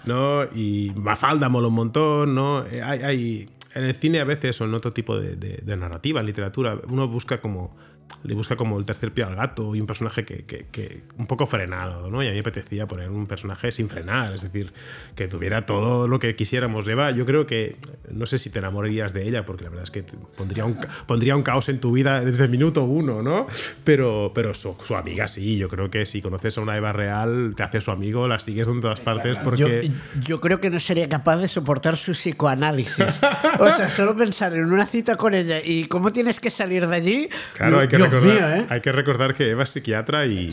¿no? 0.06 0.44
Y 0.56 0.92
Mafalda 0.96 1.50
mola 1.50 1.68
un 1.68 1.74
montón, 1.74 2.36
¿no? 2.36 2.66
Eh, 2.66 2.82
hay, 2.82 3.02
hay 3.02 3.43
en 3.74 3.84
el 3.84 3.96
cine 3.96 4.20
a 4.20 4.24
veces 4.24 4.60
o 4.62 4.66
en 4.66 4.74
otro 4.74 4.92
tipo 4.92 5.20
de, 5.20 5.36
de 5.36 5.78
narrativa, 5.78 6.22
literatura, 6.22 6.80
uno 6.88 7.08
busca 7.08 7.42
como 7.42 7.76
le 8.24 8.36
busca 8.36 8.56
como 8.56 8.80
el 8.80 8.86
tercer 8.86 9.14
pie 9.14 9.26
al 9.26 9.36
gato 9.36 9.76
y 9.76 9.82
un 9.82 9.88
personaje 9.88 10.24
que, 10.24 10.44
que, 10.46 11.04
un 11.18 11.28
poco 11.28 11.46
frenado, 11.46 12.10
¿no? 12.10 12.24
Y 12.24 12.28
a 12.28 12.30
mí 12.30 12.36
me 12.36 12.40
apetecía 12.42 12.88
poner 12.88 13.10
un 13.10 13.28
personaje 13.28 13.72
sin 13.72 13.90
frenar, 13.90 14.34
es 14.34 14.44
decir, 14.44 14.74
que 15.16 15.28
tuviera 15.28 15.64
todo 15.64 16.08
lo 16.08 16.20
que 16.20 16.36
quisiéramos. 16.36 16.88
Eva, 16.88 17.12
yo 17.12 17.26
creo 17.26 17.46
que, 17.46 17.76
no 18.12 18.26
sé 18.26 18.38
si 18.38 18.50
te 18.50 18.60
enamorarías 18.60 19.14
de 19.14 19.28
ella, 19.28 19.46
porque 19.46 19.66
la 19.66 19.70
verdad 19.70 19.84
es 19.84 19.92
que 19.92 20.04
pondría 20.38 20.66
un, 20.66 20.78
pondría 21.06 21.36
un 21.36 21.44
caos 21.44 21.68
en 21.70 21.80
tu 21.80 21.92
vida 21.92 22.24
desde 22.24 22.46
el 22.46 22.50
minuto 22.50 22.84
uno, 22.84 23.22
¿no? 23.22 23.48
Pero, 23.84 24.32
pero 24.34 24.54
su, 24.54 24.76
su, 24.84 24.96
amiga 24.96 25.28
sí, 25.28 25.58
yo 25.58 25.68
creo 25.68 25.90
que 25.90 26.06
si 26.06 26.22
conoces 26.22 26.58
a 26.58 26.62
una 26.62 26.78
Eva 26.78 26.94
real, 26.94 27.54
te 27.58 27.64
hace 27.64 27.82
su 27.82 27.92
amigo, 27.92 28.28
la 28.28 28.40
sigues 28.40 28.68
en 28.68 28.80
todas 28.80 29.02
partes 29.02 29.38
porque... 29.40 29.90
Yo, 29.90 30.22
yo 30.24 30.42
creo 30.42 30.62
que 30.62 30.70
no 30.70 30.80
sería 30.80 31.10
capaz 31.10 31.38
de 31.38 31.48
soportar 31.48 31.98
su 31.98 32.14
psicoanálisis. 32.14 33.22
o 33.60 33.72
sea, 33.72 33.90
solo 33.90 34.16
pensar 34.16 34.54
en 34.54 34.72
una 34.72 34.86
cita 34.86 35.18
con 35.18 35.34
ella 35.34 35.60
y 35.64 35.86
cómo 35.86 36.14
tienes 36.14 36.40
que 36.40 36.50
salir 36.50 36.88
de 36.88 36.96
allí... 36.96 37.30
Claro, 37.56 37.80
hay 37.80 37.88
que 37.98 38.30
¿eh? 38.30 38.66
hay 38.70 38.82
que 38.82 38.92
recordar 38.92 39.34
que 39.34 39.50
Eva 39.50 39.64
es 39.64 39.70
psiquiatra 39.70 40.26
y, 40.26 40.52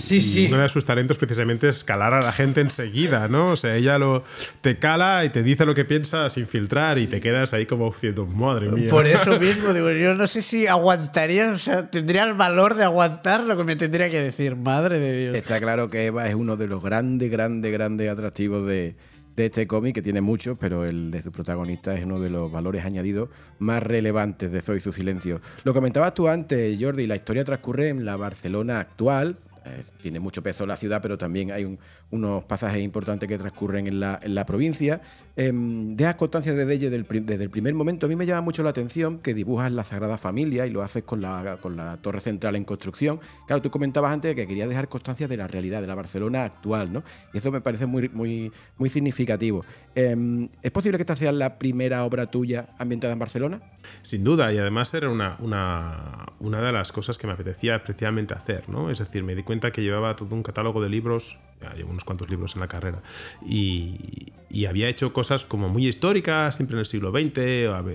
uno 0.49 0.59
de 0.59 0.69
sus 0.69 0.85
talentos 0.85 1.19
precisamente 1.19 1.69
es 1.69 1.85
calar 1.85 2.15
a 2.15 2.21
la 2.21 2.33
gente 2.33 2.61
enseguida, 2.61 3.29
¿no? 3.29 3.53
O 3.53 3.57
sea, 3.57 3.77
ella 3.77 3.99
lo 3.99 4.25
te 4.61 4.79
cala 4.79 5.25
y 5.25 5.31
te 5.31 5.43
dice 5.43 5.67
lo 5.67 5.75
que 5.75 5.85
piensa 5.85 6.31
sin 6.31 6.47
filtrar 6.47 6.99
y 6.99 7.07
te 7.07 7.21
quedas 7.21 7.53
ahí 7.55 7.67
como 7.67 7.91
diciendo, 7.91 8.27
madre 8.27 8.69
mía. 8.69 8.91
Por 8.91 9.07
eso 9.07 9.39
mismo, 9.39 9.73
digo, 9.73 9.91
yo 9.91 10.15
no 10.15 10.27
sé 10.27 10.43
si 10.43 10.67
aguantaría, 10.67 11.53
o 11.53 11.59
sea, 11.59 11.91
tendría 11.91 12.25
el 12.25 12.35
valor 12.35 12.75
de 12.75 12.85
aguantar 12.85 13.45
lo 13.45 13.57
que 13.57 13.65
me 13.65 13.77
tendría 13.77 14.11
que 14.11 14.21
decir, 14.21 14.57
madre 14.57 14.99
de 14.99 15.19
Dios. 15.19 15.35
Está 15.37 15.61
claro 15.61 15.91
que 15.91 16.07
Eva 16.07 16.29
es 16.29 16.35
uno 16.35 16.57
de 16.57 16.67
los 16.67 16.83
grandes, 16.83 17.31
grandes, 17.31 17.73
grandes 17.73 18.11
atractivos 18.11 18.67
de, 18.67 18.95
de 19.41 19.47
este 19.47 19.67
cómic, 19.67 19.95
que 19.95 20.03
tiene 20.03 20.21
muchos, 20.21 20.59
pero 20.59 20.85
el 20.85 21.11
de 21.11 21.23
su 21.23 21.33
protagonista 21.33 21.95
es 21.95 22.05
uno 22.05 22.21
de 22.21 22.31
los 22.31 22.53
valores 22.53 22.85
añadidos 22.85 23.31
más 23.59 23.83
relevantes 23.83 24.53
de 24.53 24.61
Zoe 24.61 24.81
su 24.81 24.93
silencio. 24.93 25.41
Lo 25.65 25.73
comentabas 25.73 26.15
tú 26.15 26.29
antes, 26.29 26.79
Jordi, 26.81 27.07
la 27.07 27.17
historia 27.17 27.45
transcurre 27.45 27.89
en 27.89 28.05
la 28.05 28.17
Barcelona 28.17 28.81
actual, 28.81 29.39
eh, 29.65 29.85
tiene 30.03 30.21
mucho 30.21 30.43
peso 30.43 30.67
la 30.67 30.77
ciudad, 30.77 31.01
pero 31.01 31.17
también 31.17 31.53
hay 31.53 31.79
unos 32.11 32.45
pasajes 32.45 32.83
importantes 32.83 33.29
que 33.29 33.39
transcurren 33.39 33.87
en 33.87 34.01
la, 34.01 34.19
en 34.23 34.35
la 34.35 34.45
provincia. 34.45 35.01
Eh, 35.43 35.53
dejas 35.55 36.17
constancia 36.17 36.53
desde, 36.53 36.91
desde, 36.91 37.45
el, 37.45 37.49
primer 37.49 37.73
momento. 37.73 38.05
A 38.05 38.11
mí 38.11 38.15
me 38.15 38.27
llama 38.27 38.43
mucho 38.43 38.63
la 38.63 38.69
atención 38.69 39.21
que 39.21 39.33
dibujas 39.33 39.73
la 39.73 39.85
Sagrada 39.85 40.19
Familia 40.19 40.67
y 40.67 40.71
lo 40.71 40.83
haces 40.83 41.03
con 41.03 41.23
la, 41.23 41.57
con 41.63 41.79
la 41.79 41.97
torre 41.97 42.21
central 42.21 42.57
en 42.57 42.65
construcción. 42.65 43.21
Claro, 43.47 43.63
tú 43.63 43.71
comentabas 43.71 44.13
antes 44.13 44.37
que 44.37 44.47
querías 44.47 44.69
dejar 44.69 44.91
constancia 44.91 45.29
de 45.29 45.39
la 45.39 45.47
realidad, 45.47 45.81
de 45.81 45.87
la 45.87 45.95
Barcelona 45.95 46.45
actual, 46.45 46.93
¿no? 46.93 47.03
Y 47.33 47.39
eso 47.39 47.51
me 47.51 47.63
parece 47.63 47.87
muy, 47.87 48.11
muy, 48.11 48.53
muy 48.77 48.91
significativo. 48.91 49.65
Eh, 49.95 50.47
¿Es 50.61 50.71
posible 50.73 50.99
que 50.99 51.05
esta 51.05 51.17
sea 51.17 51.33
la 51.33 51.59
primera 51.59 52.05
obra 52.05 52.27
tuya 52.31 52.69
ambientada 52.79 53.15
en 53.15 53.19
Barcelona? 53.19 53.63
Sin 54.03 54.23
duda, 54.23 54.53
y 54.53 54.59
además 54.59 54.93
era 54.93 55.09
una, 55.09 55.37
una, 55.39 56.27
una 56.39 56.61
de 56.61 56.71
las 56.71 56.93
cosas 56.93 57.17
que 57.17 57.27
me 57.27 57.33
apetecía 57.33 57.77
especialmente 57.77 58.35
hacer, 58.35 58.69
¿no? 58.69 58.91
Es 58.91 58.99
decir, 58.99 59.25
me 59.25 59.35
di 59.35 59.43
cuenta 59.43 59.71
que 59.71 59.81
llevaba 59.81 60.15
todo 60.17 60.35
un 60.35 60.43
catálogo 60.43 60.83
de 60.83 60.91
libros, 60.91 61.39
ya 61.61 61.75
llevo 61.75 61.91
unos 61.91 62.05
cuantos 62.05 62.29
libros 62.31 62.55
en 62.55 62.61
la 62.61 62.69
carrera, 62.69 63.03
y, 63.47 64.33
y 64.49 64.67
había 64.67 64.89
hecho 64.89 65.13
cosas 65.13 65.45
como 65.45 65.69
muy 65.69 65.87
históricas, 65.87 66.57
siempre 66.57 66.75
en 66.75 66.81
el 66.81 66.87
siglo 66.87 67.11
XX, 67.11 67.39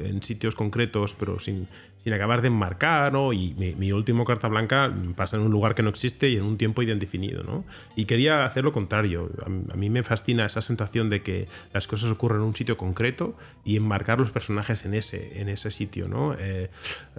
en 0.05 0.23
sitios 0.23 0.55
concretos, 0.55 1.13
pero 1.13 1.39
sin, 1.39 1.67
sin 2.05 2.13
acabar 2.13 2.41
de 2.41 2.49
enmarcar, 2.49 3.11
¿no? 3.11 3.33
Y 3.33 3.55
mi, 3.55 3.73
mi, 3.73 3.91
último 3.91 4.25
carta 4.25 4.47
blanca 4.47 4.93
pasa 5.15 5.37
en 5.37 5.43
un 5.43 5.51
lugar 5.51 5.73
que 5.73 5.81
no 5.81 5.89
existe 5.89 6.29
y 6.29 6.37
en 6.37 6.43
un 6.43 6.55
tiempo 6.55 6.83
indefinido, 6.83 7.43
¿no? 7.43 7.65
Y 7.95 8.05
quería 8.05 8.45
hacer 8.45 8.63
lo 8.63 8.71
contrario. 8.71 9.31
A, 9.41 9.73
a 9.73 9.75
mí 9.75 9.89
me 9.89 10.03
fascina 10.03 10.45
esa 10.45 10.61
sensación 10.61 11.09
de 11.09 11.23
que 11.23 11.47
las 11.73 11.87
cosas 11.87 12.11
ocurren 12.11 12.41
en 12.41 12.47
un 12.47 12.55
sitio 12.55 12.77
concreto 12.77 13.35
y 13.63 13.75
enmarcar 13.75 14.19
los 14.19 14.29
personajes 14.29 14.85
en 14.85 14.93
ese, 14.93 15.41
en 15.41 15.49
ese 15.49 15.71
sitio, 15.71 16.07
¿no? 16.07 16.35
Eh, 16.37 16.69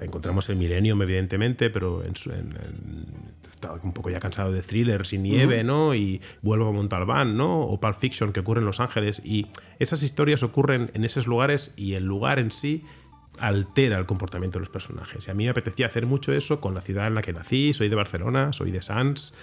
encontramos 0.01 0.49
el 0.51 0.57
Millennium, 0.57 1.03
evidentemente, 1.03 1.69
pero 1.69 2.05
en, 2.05 2.15
en, 2.27 2.53
en, 2.53 3.07
estaba 3.51 3.81
un 3.83 3.93
poco 3.93 4.11
ya 4.11 4.21
cansado 4.21 4.53
de 4.53 4.63
thrillers 4.63 5.13
y 5.13 5.19
nieve, 5.19 5.57
uh 5.57 5.61
-huh. 5.63 5.67
¿no? 5.67 5.95
Y 5.97 6.21
vuelvo 6.43 6.69
a 6.69 6.73
Montalbán, 6.73 7.37
¿no? 7.37 7.63
O 7.63 7.81
Pulp 7.81 7.97
Fiction, 7.97 8.33
que 8.33 8.41
ocurre 8.41 8.61
en 8.61 8.67
Los 8.67 8.81
Ángeles. 8.81 9.23
Y 9.25 9.47
esas 9.79 10.03
historias 10.03 10.43
ocurren 10.43 10.91
en 10.95 11.05
esos 11.05 11.27
lugares 11.27 11.73
y 11.77 11.95
el 11.95 12.05
lugar 12.05 12.39
en 12.39 12.51
sí 12.51 12.85
altera 13.39 13.99
el 13.99 14.07
comportamiento 14.07 14.59
de 14.59 14.61
los 14.61 14.71
personajes. 14.71 15.29
Y 15.29 15.31
a 15.31 15.35
mí 15.35 15.45
me 15.45 15.51
apetecía 15.51 15.87
hacer 15.87 16.07
mucho 16.07 16.33
eso 16.33 16.61
con 16.61 16.75
la 16.75 16.81
ciudad 16.81 17.07
en 17.07 17.15
la 17.15 17.23
que 17.23 17.33
nací, 17.33 17.75
soy 17.75 17.89
de 17.89 17.97
Barcelona, 17.97 18.53
soy 18.53 18.71
de 18.71 18.83
Sants 18.83 19.35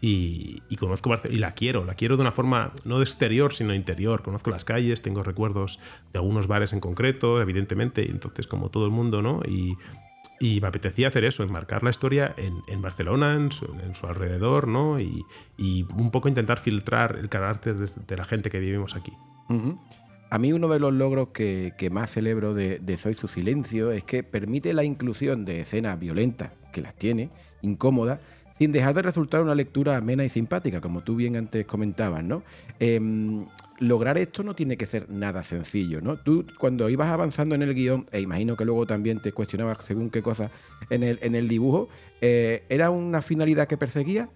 y, 0.00 0.60
conozco 0.78 1.10
Barcelona 1.10 1.36
y 1.36 1.40
la 1.40 1.54
quiero, 1.54 1.84
la 1.84 1.94
quiero 1.94 2.16
de 2.16 2.22
una 2.22 2.32
forma 2.32 2.72
no 2.84 2.98
de 2.98 3.04
exterior, 3.04 3.54
sino 3.54 3.74
interior. 3.74 4.22
Conozco 4.22 4.50
las 4.50 4.64
calles, 4.64 5.02
tengo 5.02 5.22
recuerdos 5.22 5.78
de 6.12 6.18
algunos 6.18 6.48
bares 6.48 6.72
en 6.72 6.80
concreto, 6.80 7.40
evidentemente, 7.40 8.10
entonces 8.10 8.46
como 8.46 8.70
todo 8.70 8.84
el 8.84 8.90
mundo, 8.90 9.22
¿no? 9.22 9.40
Y, 9.46 9.76
y 10.42 10.60
me 10.60 10.66
apetecía 10.66 11.06
hacer 11.06 11.22
eso, 11.22 11.44
enmarcar 11.44 11.84
la 11.84 11.90
historia 11.90 12.34
en, 12.36 12.64
en 12.66 12.82
Barcelona, 12.82 13.34
en 13.34 13.52
su, 13.52 13.64
en 13.80 13.94
su, 13.94 14.08
alrededor, 14.08 14.66
¿no? 14.66 14.98
Y, 14.98 15.24
y, 15.56 15.84
un 15.96 16.10
poco 16.10 16.28
intentar 16.28 16.58
filtrar 16.58 17.16
el 17.16 17.28
carácter 17.28 17.76
de, 17.76 18.16
la 18.16 18.24
gente 18.24 18.50
que 18.50 18.58
vivimos 18.58 18.96
aquí. 18.96 19.12
A 20.30 20.38
mí 20.38 20.52
uno 20.52 20.66
de 20.66 20.80
los 20.80 20.92
logros 20.92 21.28
que, 21.28 21.74
que 21.78 21.90
más 21.90 22.10
celebro 22.10 22.54
de, 22.54 22.80
de, 22.80 22.96
Soy 22.96 23.14
su 23.14 23.28
silencio 23.28 23.92
es 23.92 24.02
que 24.02 24.24
permite 24.24 24.74
la 24.74 24.82
inclusión 24.82 25.44
de 25.44 25.60
escenas 25.60 25.96
violentas, 26.00 26.50
que 26.72 26.82
las 26.82 26.96
tiene, 26.96 27.30
incómodas, 27.60 28.18
sin 28.62 28.70
dejar 28.70 28.94
de 28.94 29.02
resultar 29.02 29.42
una 29.42 29.56
lectura 29.56 29.96
amena 29.96 30.24
y 30.24 30.28
simpática, 30.28 30.80
como 30.80 31.00
tú 31.00 31.16
bien 31.16 31.34
antes 31.34 31.66
comentabas, 31.66 32.22
¿no? 32.22 32.44
Eh, 32.78 33.00
lograr 33.80 34.18
esto 34.18 34.44
no 34.44 34.54
tiene 34.54 34.76
que 34.76 34.86
ser 34.86 35.10
nada 35.10 35.42
sencillo, 35.42 36.00
¿no? 36.00 36.16
Tú 36.16 36.46
cuando 36.60 36.88
ibas 36.88 37.08
avanzando 37.08 37.56
en 37.56 37.62
el 37.62 37.74
guion, 37.74 38.06
e 38.12 38.20
imagino 38.20 38.56
que 38.56 38.64
luego 38.64 38.86
también 38.86 39.18
te 39.18 39.32
cuestionabas 39.32 39.84
según 39.84 40.10
qué 40.10 40.22
cosas 40.22 40.52
en 40.90 41.02
el, 41.02 41.18
en 41.22 41.34
el 41.34 41.48
dibujo, 41.48 41.88
eh, 42.20 42.62
¿era 42.68 42.90
una 42.90 43.20
finalidad 43.20 43.66
que 43.66 43.76
perseguía? 43.76 44.28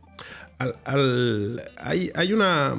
Al, 0.58 0.74
al, 0.84 1.62
hay, 1.76 2.10
hay, 2.16 2.32
una, 2.32 2.74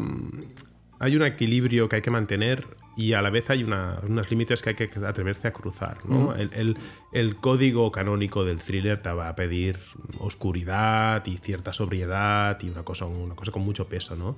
hay 0.99 1.15
un 1.15 1.23
equilibrio 1.23 1.87
que 1.87 1.95
hay 1.95 2.01
que 2.01 2.11
mantener 2.11 2.67
y 2.97 3.13
a 3.13 3.21
la 3.21 3.29
vez 3.29 3.49
hay 3.51 3.63
una, 3.63 3.99
unos 4.07 4.29
límites 4.31 4.63
que 4.63 4.71
hay 4.71 4.75
que 4.75 4.89
atreverse 5.05 5.47
a 5.47 5.53
cruzar. 5.53 5.99
¿no? 6.05 6.17
Uh 6.17 6.31
-huh. 6.31 6.39
el, 6.39 6.49
el, 6.53 6.77
el, 7.13 7.35
código 7.35 7.91
canónico 7.91 8.43
del 8.43 8.59
thriller 8.59 8.97
te 8.99 9.11
va 9.11 9.29
a 9.29 9.35
pedir 9.35 9.77
oscuridad 10.17 11.23
y 11.27 11.37
cierta 11.37 11.73
sobriedad 11.73 12.57
y 12.61 12.69
una 12.69 12.83
cosa, 12.83 13.05
una 13.05 13.35
cosa 13.35 13.51
con 13.51 13.61
mucho 13.61 13.87
peso. 13.87 14.15
¿no? 14.15 14.35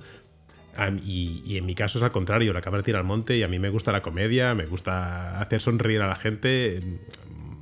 Y, 1.04 1.42
y, 1.44 1.56
en 1.56 1.64
mi 1.64 1.74
caso 1.74 1.98
es 1.98 2.04
al 2.04 2.12
contrario, 2.12 2.52
la 2.52 2.60
cámara 2.60 2.82
tira 2.82 2.98
al 2.98 3.04
monte 3.04 3.36
y 3.36 3.42
a 3.42 3.48
mí 3.48 3.58
me 3.58 3.70
gusta 3.70 3.92
la 3.92 4.02
comedia, 4.02 4.54
me 4.54 4.66
gusta 4.66 5.40
hacer 5.40 5.60
sonreír 5.60 6.02
a 6.02 6.06
la 6.06 6.14
gente, 6.16 6.82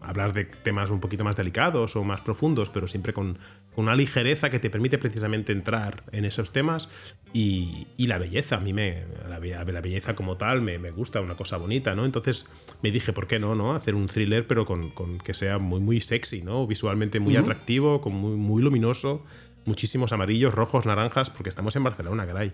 hablar 0.03 0.33
de 0.33 0.45
temas 0.47 0.91
un 0.91 1.01
poquito 1.01 1.23
más 1.25 1.37
delicados 1.37 1.95
o 1.95 2.03
más 2.03 2.21
profundos, 2.23 2.71
pero 2.71 2.89
siempre 2.89 3.13
con, 3.13 3.39
con 3.75 3.85
una 3.85 3.95
ligereza 3.95 4.51
que 4.51 4.59
te 4.59 4.71
permite 4.71 4.99
precisamente 4.99 5.53
entrar 5.53 6.03
en 6.13 6.25
esos 6.25 6.53
temas 6.53 6.89
y, 7.33 7.87
y 7.97 8.07
la 8.07 8.19
belleza, 8.19 8.57
a 8.57 8.61
mí 8.61 8.73
me, 8.73 9.05
la, 9.29 9.39
la 9.39 9.81
belleza 9.81 10.15
como 10.15 10.37
tal 10.37 10.63
me, 10.63 10.79
me, 10.79 10.91
gusta, 10.91 11.21
una 11.21 11.37
cosa 11.37 11.59
bonita, 11.59 11.95
¿no? 11.95 12.05
Entonces 12.05 12.47
me 12.83 12.91
dije, 12.91 13.13
¿por 13.13 13.27
qué 13.27 13.39
no, 13.39 13.55
no? 13.55 13.75
Hacer 13.75 13.95
un 13.95 14.07
thriller 14.07 14.47
pero 14.47 14.65
con, 14.65 14.91
con 14.91 15.19
que 15.19 15.35
sea 15.35 15.59
muy, 15.59 15.81
muy 15.81 16.01
sexy, 16.01 16.43
¿no? 16.43 16.67
Visualmente 16.67 17.21
muy 17.21 17.35
uh 17.37 17.39
-huh. 17.39 17.43
atractivo, 17.43 18.01
con 18.01 18.15
muy, 18.15 18.37
muy 18.37 18.63
luminoso, 18.63 19.25
muchísimos 19.65 20.13
amarillos, 20.13 20.55
rojos, 20.55 20.87
naranjas, 20.87 21.31
porque 21.31 21.51
estamos 21.51 21.77
en 21.77 21.85
Barcelona, 21.85 22.27
caray. 22.27 22.53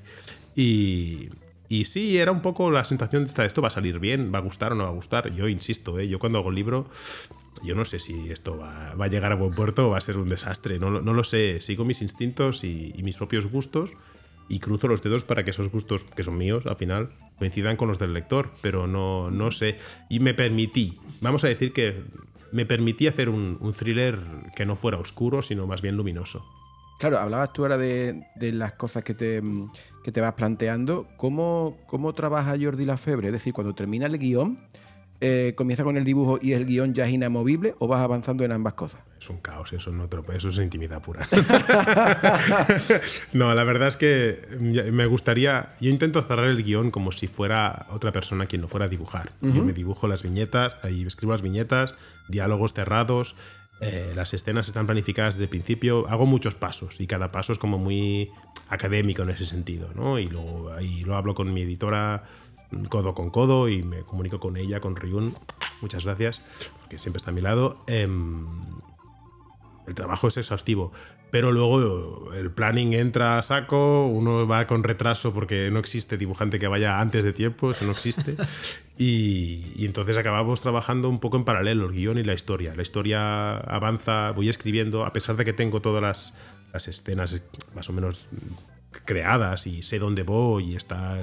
Y, 0.54 1.30
y 1.68 1.86
sí, 1.86 2.18
era 2.18 2.32
un 2.32 2.42
poco 2.42 2.70
la 2.70 2.84
sensación 2.84 3.24
de 3.24 3.46
esto 3.46 3.62
va 3.62 3.68
a 3.68 3.70
salir 3.70 3.98
bien, 3.98 4.32
va 4.34 4.38
a 4.38 4.42
gustar 4.42 4.72
o 4.72 4.74
no 4.74 4.84
va 4.84 4.90
a 4.90 4.94
gustar. 4.94 5.32
Yo 5.34 5.48
insisto, 5.48 5.98
¿eh? 5.98 6.08
yo 6.08 6.18
cuando 6.18 6.38
hago 6.38 6.50
el 6.50 6.54
libro, 6.56 6.88
yo 7.62 7.74
no 7.74 7.84
sé 7.84 7.98
si 7.98 8.30
esto 8.30 8.58
va, 8.58 8.90
a 8.90 9.08
llegar 9.08 9.32
a 9.32 9.36
buen 9.36 9.52
puerto 9.52 9.86
o 9.86 9.90
va 9.90 9.98
a 9.98 10.00
ser 10.00 10.16
un 10.16 10.28
desastre. 10.28 10.78
No, 10.78 10.90
lo 10.90 11.24
sé. 11.24 11.60
Sigo 11.60 11.84
mis 11.84 12.02
instintos 12.02 12.64
y, 12.64 12.94
mis 13.02 13.16
propios 13.16 13.46
gustos 13.46 13.96
y 14.48 14.58
cruzo 14.58 14.88
los 14.88 15.02
dedos 15.02 15.24
para 15.24 15.44
que 15.44 15.50
esos 15.50 15.70
gustos, 15.70 16.04
que 16.04 16.22
son 16.22 16.36
míos 16.36 16.66
al 16.66 16.76
final, 16.76 17.10
coincidan 17.38 17.76
con 17.76 17.88
los 17.88 17.98
del 17.98 18.12
lector. 18.12 18.50
Pero 18.60 18.86
no, 18.86 19.30
no 19.30 19.50
sé. 19.50 19.78
Y 20.08 20.20
me 20.20 20.34
permití, 20.34 20.98
vamos 21.20 21.44
a 21.44 21.48
decir 21.48 21.72
que 21.72 22.02
me 22.52 22.66
permití 22.66 23.06
hacer 23.06 23.28
un, 23.28 23.58
thriller 23.76 24.18
que 24.54 24.66
no 24.66 24.76
fuera 24.76 24.98
oscuro, 24.98 25.42
sino 25.42 25.66
más 25.66 25.82
bien 25.82 25.96
luminoso. 25.96 26.44
Claro, 27.00 27.18
hablabas 27.18 27.52
tú 27.52 27.62
ahora 27.62 27.76
de, 27.76 28.28
de 28.36 28.52
las 28.52 28.74
cosas 28.74 29.02
que 29.02 29.14
te, 29.14 29.42
que 30.04 30.12
te, 30.12 30.20
vas 30.20 30.34
planteando. 30.34 31.08
¿Cómo, 31.16 31.76
¿Cómo 31.86 32.12
trabaja 32.12 32.54
Jordi 32.58 32.84
Lafebre? 32.84 33.28
Es 33.28 33.32
decir, 33.32 33.52
cuando 33.52 33.74
termina 33.74 34.06
el 34.06 34.18
guion, 34.18 34.60
eh, 35.20 35.54
¿comienza 35.56 35.84
con 35.84 35.96
el 35.96 36.04
dibujo 36.04 36.38
y 36.40 36.52
el 36.52 36.66
guion 36.66 36.94
ya 36.94 37.06
es 37.06 37.12
inamovible 37.12 37.74
o 37.78 37.86
vas 37.86 38.00
avanzando 38.00 38.44
en 38.44 38.52
ambas 38.52 38.74
cosas? 38.74 39.02
Es 39.18 39.30
un 39.30 39.38
caos, 39.38 39.72
eso, 39.72 39.90
no 39.90 40.08
eso 40.34 40.48
es 40.48 40.58
intimidad 40.58 41.00
pura. 41.00 41.26
no, 43.32 43.54
la 43.54 43.64
verdad 43.64 43.88
es 43.88 43.96
que 43.96 44.40
me 44.60 45.06
gustaría. 45.06 45.68
Yo 45.80 45.90
intento 45.90 46.20
cerrar 46.22 46.46
el 46.46 46.62
guion 46.62 46.90
como 46.90 47.12
si 47.12 47.26
fuera 47.26 47.86
otra 47.90 48.12
persona 48.12 48.46
quien 48.46 48.62
lo 48.62 48.68
fuera 48.68 48.86
a 48.86 48.88
dibujar. 48.88 49.32
Uh 49.40 49.48
-huh. 49.48 49.54
Yo 49.54 49.64
me 49.64 49.72
dibujo 49.72 50.08
las 50.08 50.22
viñetas, 50.22 50.76
ahí 50.82 51.04
escribo 51.06 51.32
las 51.32 51.42
viñetas, 51.42 51.94
diálogos 52.28 52.74
cerrados 52.74 53.34
eh, 53.80 54.12
las 54.14 54.32
escenas 54.32 54.68
están 54.68 54.86
planificadas 54.86 55.34
desde 55.34 55.44
el 55.44 55.50
principio. 55.50 56.08
Hago 56.08 56.26
muchos 56.26 56.54
pasos 56.54 57.00
y 57.00 57.06
cada 57.06 57.32
paso 57.32 57.52
es 57.52 57.58
como 57.58 57.78
muy 57.78 58.30
académico 58.68 59.22
en 59.22 59.30
ese 59.30 59.44
sentido, 59.44 59.90
¿no? 59.94 60.18
Y 60.18 60.26
luego 60.26 60.72
ahí 60.72 61.02
lo 61.02 61.16
hablo 61.16 61.34
con 61.34 61.52
mi 61.52 61.62
editora 61.62 62.24
codo 62.88 63.14
con 63.14 63.30
codo 63.30 63.68
y 63.68 63.82
me 63.82 64.02
comunico 64.02 64.40
con 64.40 64.56
ella, 64.56 64.80
con 64.80 64.96
Ryun. 64.96 65.34
Muchas 65.80 66.04
gracias, 66.04 66.40
porque 66.80 66.98
siempre 66.98 67.18
está 67.18 67.30
a 67.30 67.34
mi 67.34 67.40
lado. 67.40 67.78
Eh, 67.86 68.08
el 69.86 69.94
trabajo 69.94 70.28
es 70.28 70.36
exhaustivo, 70.38 70.92
pero 71.30 71.52
luego 71.52 72.32
el 72.32 72.50
planning 72.50 72.94
entra 72.94 73.38
a 73.38 73.42
saco, 73.42 74.06
uno 74.06 74.46
va 74.46 74.66
con 74.66 74.82
retraso 74.82 75.34
porque 75.34 75.70
no 75.70 75.78
existe 75.78 76.16
dibujante 76.16 76.58
que 76.58 76.68
vaya 76.68 77.00
antes 77.00 77.24
de 77.24 77.32
tiempo, 77.32 77.72
eso 77.72 77.84
no 77.84 77.92
existe. 77.92 78.36
y, 78.98 79.72
y, 79.76 79.84
entonces 79.84 80.16
acabamos 80.16 80.62
trabajando 80.62 81.08
un 81.08 81.20
poco 81.20 81.36
en 81.36 81.44
paralelo, 81.44 81.86
el 81.86 81.92
guion 81.92 82.18
y 82.18 82.24
la 82.24 82.34
historia. 82.34 82.74
La 82.74 82.82
historia 82.82 83.56
avanza, 83.58 84.30
voy 84.30 84.48
escribiendo, 84.48 85.04
a 85.04 85.12
pesar 85.12 85.36
de 85.36 85.44
que 85.44 85.52
tengo 85.52 85.80
todas 85.80 86.02
las, 86.02 86.38
las 86.72 86.88
escenas 86.88 87.44
más 87.74 87.88
o 87.90 87.92
menos 87.92 88.26
creadas 89.04 89.66
y 89.66 89.82
sé 89.82 89.98
dónde 89.98 90.22
voy 90.22 90.72
y 90.72 90.76
está 90.76 91.20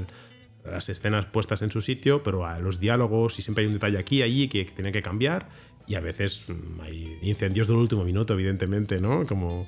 las 0.65 0.89
escenas 0.89 1.25
puestas 1.25 1.61
en 1.61 1.71
su 1.71 1.81
sitio, 1.81 2.23
pero 2.23 2.45
a 2.45 2.59
los 2.59 2.79
diálogos 2.79 3.39
y 3.39 3.41
siempre 3.41 3.63
hay 3.63 3.67
un 3.67 3.73
detalle 3.73 3.97
aquí 3.97 4.17
y 4.17 4.21
allí 4.21 4.47
que, 4.47 4.65
que 4.65 4.71
tiene 4.71 4.91
que 4.91 5.01
cambiar 5.01 5.47
y 5.87 5.95
a 5.95 5.99
veces 5.99 6.45
mm, 6.47 6.81
hay 6.81 7.19
incendios 7.21 7.67
del 7.67 7.77
último 7.77 8.03
minuto, 8.03 8.33
evidentemente, 8.33 9.01
¿no? 9.01 9.25
Como, 9.25 9.67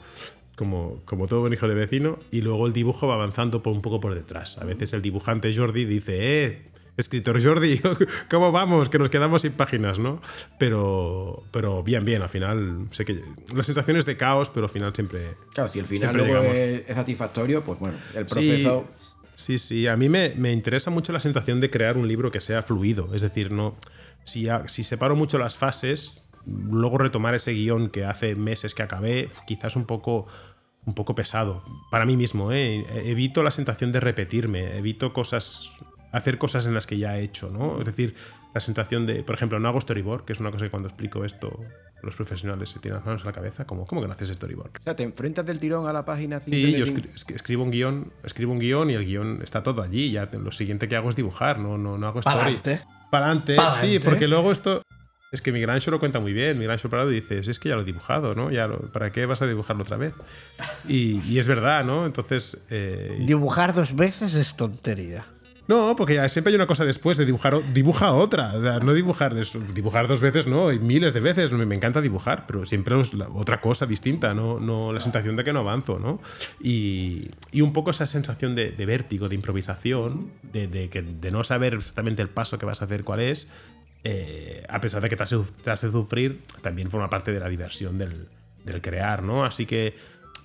como, 0.56 1.02
como 1.06 1.28
todo 1.28 1.42
buen 1.42 1.54
hijo 1.54 1.68
de 1.68 1.76
vecino, 1.76 2.20
y 2.32 2.42
luego 2.42 2.68
el 2.68 2.74
dibujo 2.74 3.08
va 3.08 3.16
avanzando 3.16 3.64
por 3.64 3.74
un 3.74 3.82
poco 3.82 4.00
por 4.00 4.16
detrás. 4.16 4.58
A 4.58 4.66
veces 4.66 4.94
el 4.94 5.02
dibujante 5.02 5.54
Jordi 5.54 5.86
dice, 5.86 6.46
eh, 6.46 6.62
escritor 6.98 7.44
Jordi, 7.44 7.82
¿cómo 8.30 8.52
vamos? 8.52 8.90
Que 8.90 9.00
nos 9.00 9.10
quedamos 9.10 9.42
sin 9.42 9.54
páginas, 9.54 10.00
¿no? 10.00 10.22
Pero, 10.60 11.44
pero 11.52 11.84
bien, 11.84 12.06
bien, 12.06 12.22
al 12.22 12.30
final, 12.30 12.88
sé 12.92 13.06
que 13.06 13.22
la 13.54 13.64
situación 13.64 13.98
es 13.98 14.06
de 14.06 14.16
caos, 14.16 14.50
pero 14.50 14.68
al 14.68 14.72
final 14.72 14.94
siempre... 14.94 15.32
Claro, 15.54 15.70
si 15.70 15.80
el 15.80 15.86
final 15.86 16.16
luego 16.16 16.44
es, 16.44 16.88
es, 16.88 16.96
satisfactorio, 16.96 17.64
pues 17.64 17.80
bueno, 17.80 17.98
el 18.16 18.26
proceso... 18.26 18.86
Sí. 18.88 19.03
Sí, 19.36 19.58
sí, 19.58 19.88
a 19.88 19.98
mí 19.98 20.10
me, 20.10 20.30
me, 20.36 20.52
interesa 20.52 20.92
mucho 20.92 21.12
la 21.12 21.20
sensación 21.20 21.60
de 21.60 21.70
crear 21.70 21.98
un 21.98 22.08
libro 22.08 22.32
que 22.32 22.40
sea 22.40 22.62
fluido, 22.62 23.14
es 23.16 23.22
decir, 23.22 23.52
no, 23.52 23.76
si, 24.24 24.48
si 24.68 24.84
separo 24.84 25.16
mucho 25.16 25.38
las 25.38 25.58
fases, 25.58 26.22
luego 26.46 26.98
retomar 26.98 27.36
ese 27.36 27.54
guion 27.54 27.90
que 27.90 28.06
hace 28.06 28.36
meses 28.36 28.76
que 28.76 28.84
acabé, 28.84 29.30
quizás 29.48 29.76
un 29.76 29.86
poco 29.86 30.28
un 30.86 30.96
poco 30.96 31.16
pesado 31.16 31.64
para 31.92 32.06
mí 32.06 32.18
mismo. 32.18 32.52
¿eh? 32.52 32.86
Evito 33.10 33.44
la 33.44 33.52
sensación 33.52 33.92
de 33.92 34.00
repetirme, 34.00 34.78
evito 34.78 35.14
cosas, 35.14 35.72
hacer 36.12 36.38
cosas 36.38 36.66
en 36.66 36.74
las 36.74 36.88
que 36.88 36.98
ya 36.98 37.18
he 37.18 37.24
hecho, 37.24 37.50
¿no? 37.50 37.80
Es 37.80 37.86
decir, 37.86 38.16
la 38.54 38.60
sensación 38.60 39.06
de, 39.06 39.24
por 39.24 39.36
ejemplo, 39.36 39.60
no 39.60 39.70
hago 39.70 39.80
storyboard, 39.80 40.26
que 40.26 40.34
es 40.34 40.40
una 40.40 40.52
cosa 40.52 40.66
que 40.66 40.72
cuando 40.72 40.90
explico 40.90 41.24
esto 41.24 41.60
los 42.04 42.16
profesionales 42.16 42.70
se 42.70 42.80
tiran 42.80 42.98
las 42.98 43.06
manos 43.06 43.24
a 43.24 43.26
la 43.26 43.34
cabeza, 43.34 43.66
como, 43.66 43.86
¿cómo 43.88 44.02
que 44.02 44.08
no 44.08 44.14
haces 44.14 44.30
storyboard? 44.30 44.72
O 44.80 44.84
sea, 44.84 44.96
te 44.96 45.04
enfrentas 45.04 45.46
del 45.46 45.60
tirón 45.60 45.88
a 45.88 45.94
la 45.94 46.06
página. 46.06 46.40
Sí, 46.40 46.74
yo 46.74 46.86
escribo 47.34 47.64
un 47.64 47.72
guion, 47.72 48.12
escribo 48.24 48.52
un 48.52 48.60
guion 48.60 48.90
y 48.90 48.94
el 48.94 49.06
guion 49.06 49.40
está 49.42 49.64
todo 49.64 49.82
allí. 49.82 50.12
Ya 50.12 50.30
lo 50.32 50.52
siguiente 50.52 50.88
que 50.88 50.96
hago 50.96 51.10
es 51.10 51.16
dibujar, 51.16 51.60
no, 51.60 51.78
no, 51.78 51.98
no 51.98 52.08
hago 52.08 52.20
story. 52.20 52.58
Para 53.10 53.28
adelante. 53.28 53.58
Sí, 53.80 54.00
porque 54.00 54.28
luego 54.28 54.52
esto 54.52 54.82
es 55.34 55.42
que 55.42 55.52
mi 55.52 55.60
Grancho 55.60 55.90
lo 55.90 56.00
cuenta 56.00 56.20
muy 56.20 56.32
bien. 56.32 56.60
Mi 56.60 56.66
Grancho 56.66 56.92
Parado 56.92 57.10
dice, 57.10 57.40
es 57.40 57.60
que 57.60 57.70
ya 57.70 57.76
lo 57.76 57.82
he 57.82 57.86
dibujado, 57.86 58.36
¿no? 58.36 58.52
Ya 58.52 58.68
¿Para 58.92 59.12
qué 59.12 59.26
vas 59.26 59.42
a 59.42 59.48
dibujarlo 59.48 59.82
otra 59.82 59.98
vez? 59.98 60.14
Y, 60.88 61.40
es 61.40 61.48
verdad, 61.48 61.84
¿no? 61.84 62.06
Entonces... 62.06 62.64
Eh, 62.70 63.18
Dibujar 63.26 63.74
dos 63.74 63.96
veces 63.96 64.36
es 64.36 64.56
tontería. 64.56 65.26
No, 65.68 65.96
porque 65.96 66.28
siempre 66.28 66.52
hay 66.52 66.56
una 66.56 66.68
cosa 66.68 66.84
después 66.84 67.18
de 67.18 67.26
dibujar, 67.26 67.74
dibuja 67.74 68.12
otra. 68.12 68.54
no 68.80 68.94
dibujar, 68.94 69.34
dibujar 69.74 70.08
dos 70.08 70.20
veces, 70.20 70.46
no, 70.46 70.72
y 70.72 70.80
miles 70.80 71.14
de 71.14 71.22
veces. 71.22 71.52
Me, 71.52 71.76
encanta 71.76 72.02
dibujar, 72.02 72.46
pero 72.46 72.66
siempre 72.66 73.00
es 73.00 73.12
otra 73.34 73.62
cosa 73.62 73.86
distinta, 73.86 74.34
no, 74.34 74.60
no 74.60 74.92
la 74.92 75.00
sensación 75.00 75.36
de 75.36 75.44
que 75.44 75.54
no 75.54 75.60
avanzo, 75.60 76.00
¿no? 76.00 76.20
Y, 76.62 77.32
y 77.52 77.62
un 77.62 77.72
poco 77.72 77.92
esa 77.92 78.06
sensación 78.06 78.56
de, 78.56 78.72
vértigo, 78.86 79.30
de 79.30 79.36
improvisación, 79.36 80.32
de, 80.42 80.68
de, 80.68 80.90
que, 80.90 81.02
de 81.02 81.32
no 81.32 81.44
saber 81.44 81.76
exactamente 81.76 82.22
el 82.22 82.30
paso 82.30 82.58
que 82.58 82.66
vas 82.66 82.82
a 82.82 82.86
hacer 82.86 83.04
cuál 83.04 83.22
es, 83.22 83.50
eh, 84.06 84.66
a 84.68 84.82
pesar 84.82 85.02
de 85.02 85.08
que 85.08 85.16
te 85.16 85.24
hace, 85.24 85.92
sufrir, 85.92 86.42
también 86.62 86.92
forma 86.92 87.10
parte 87.10 87.32
de 87.32 87.40
la 87.40 87.48
diversión 87.48 87.98
del, 87.98 88.28
crear, 88.82 89.24
¿no? 89.24 89.46
Así 89.46 89.66
que 89.66 89.96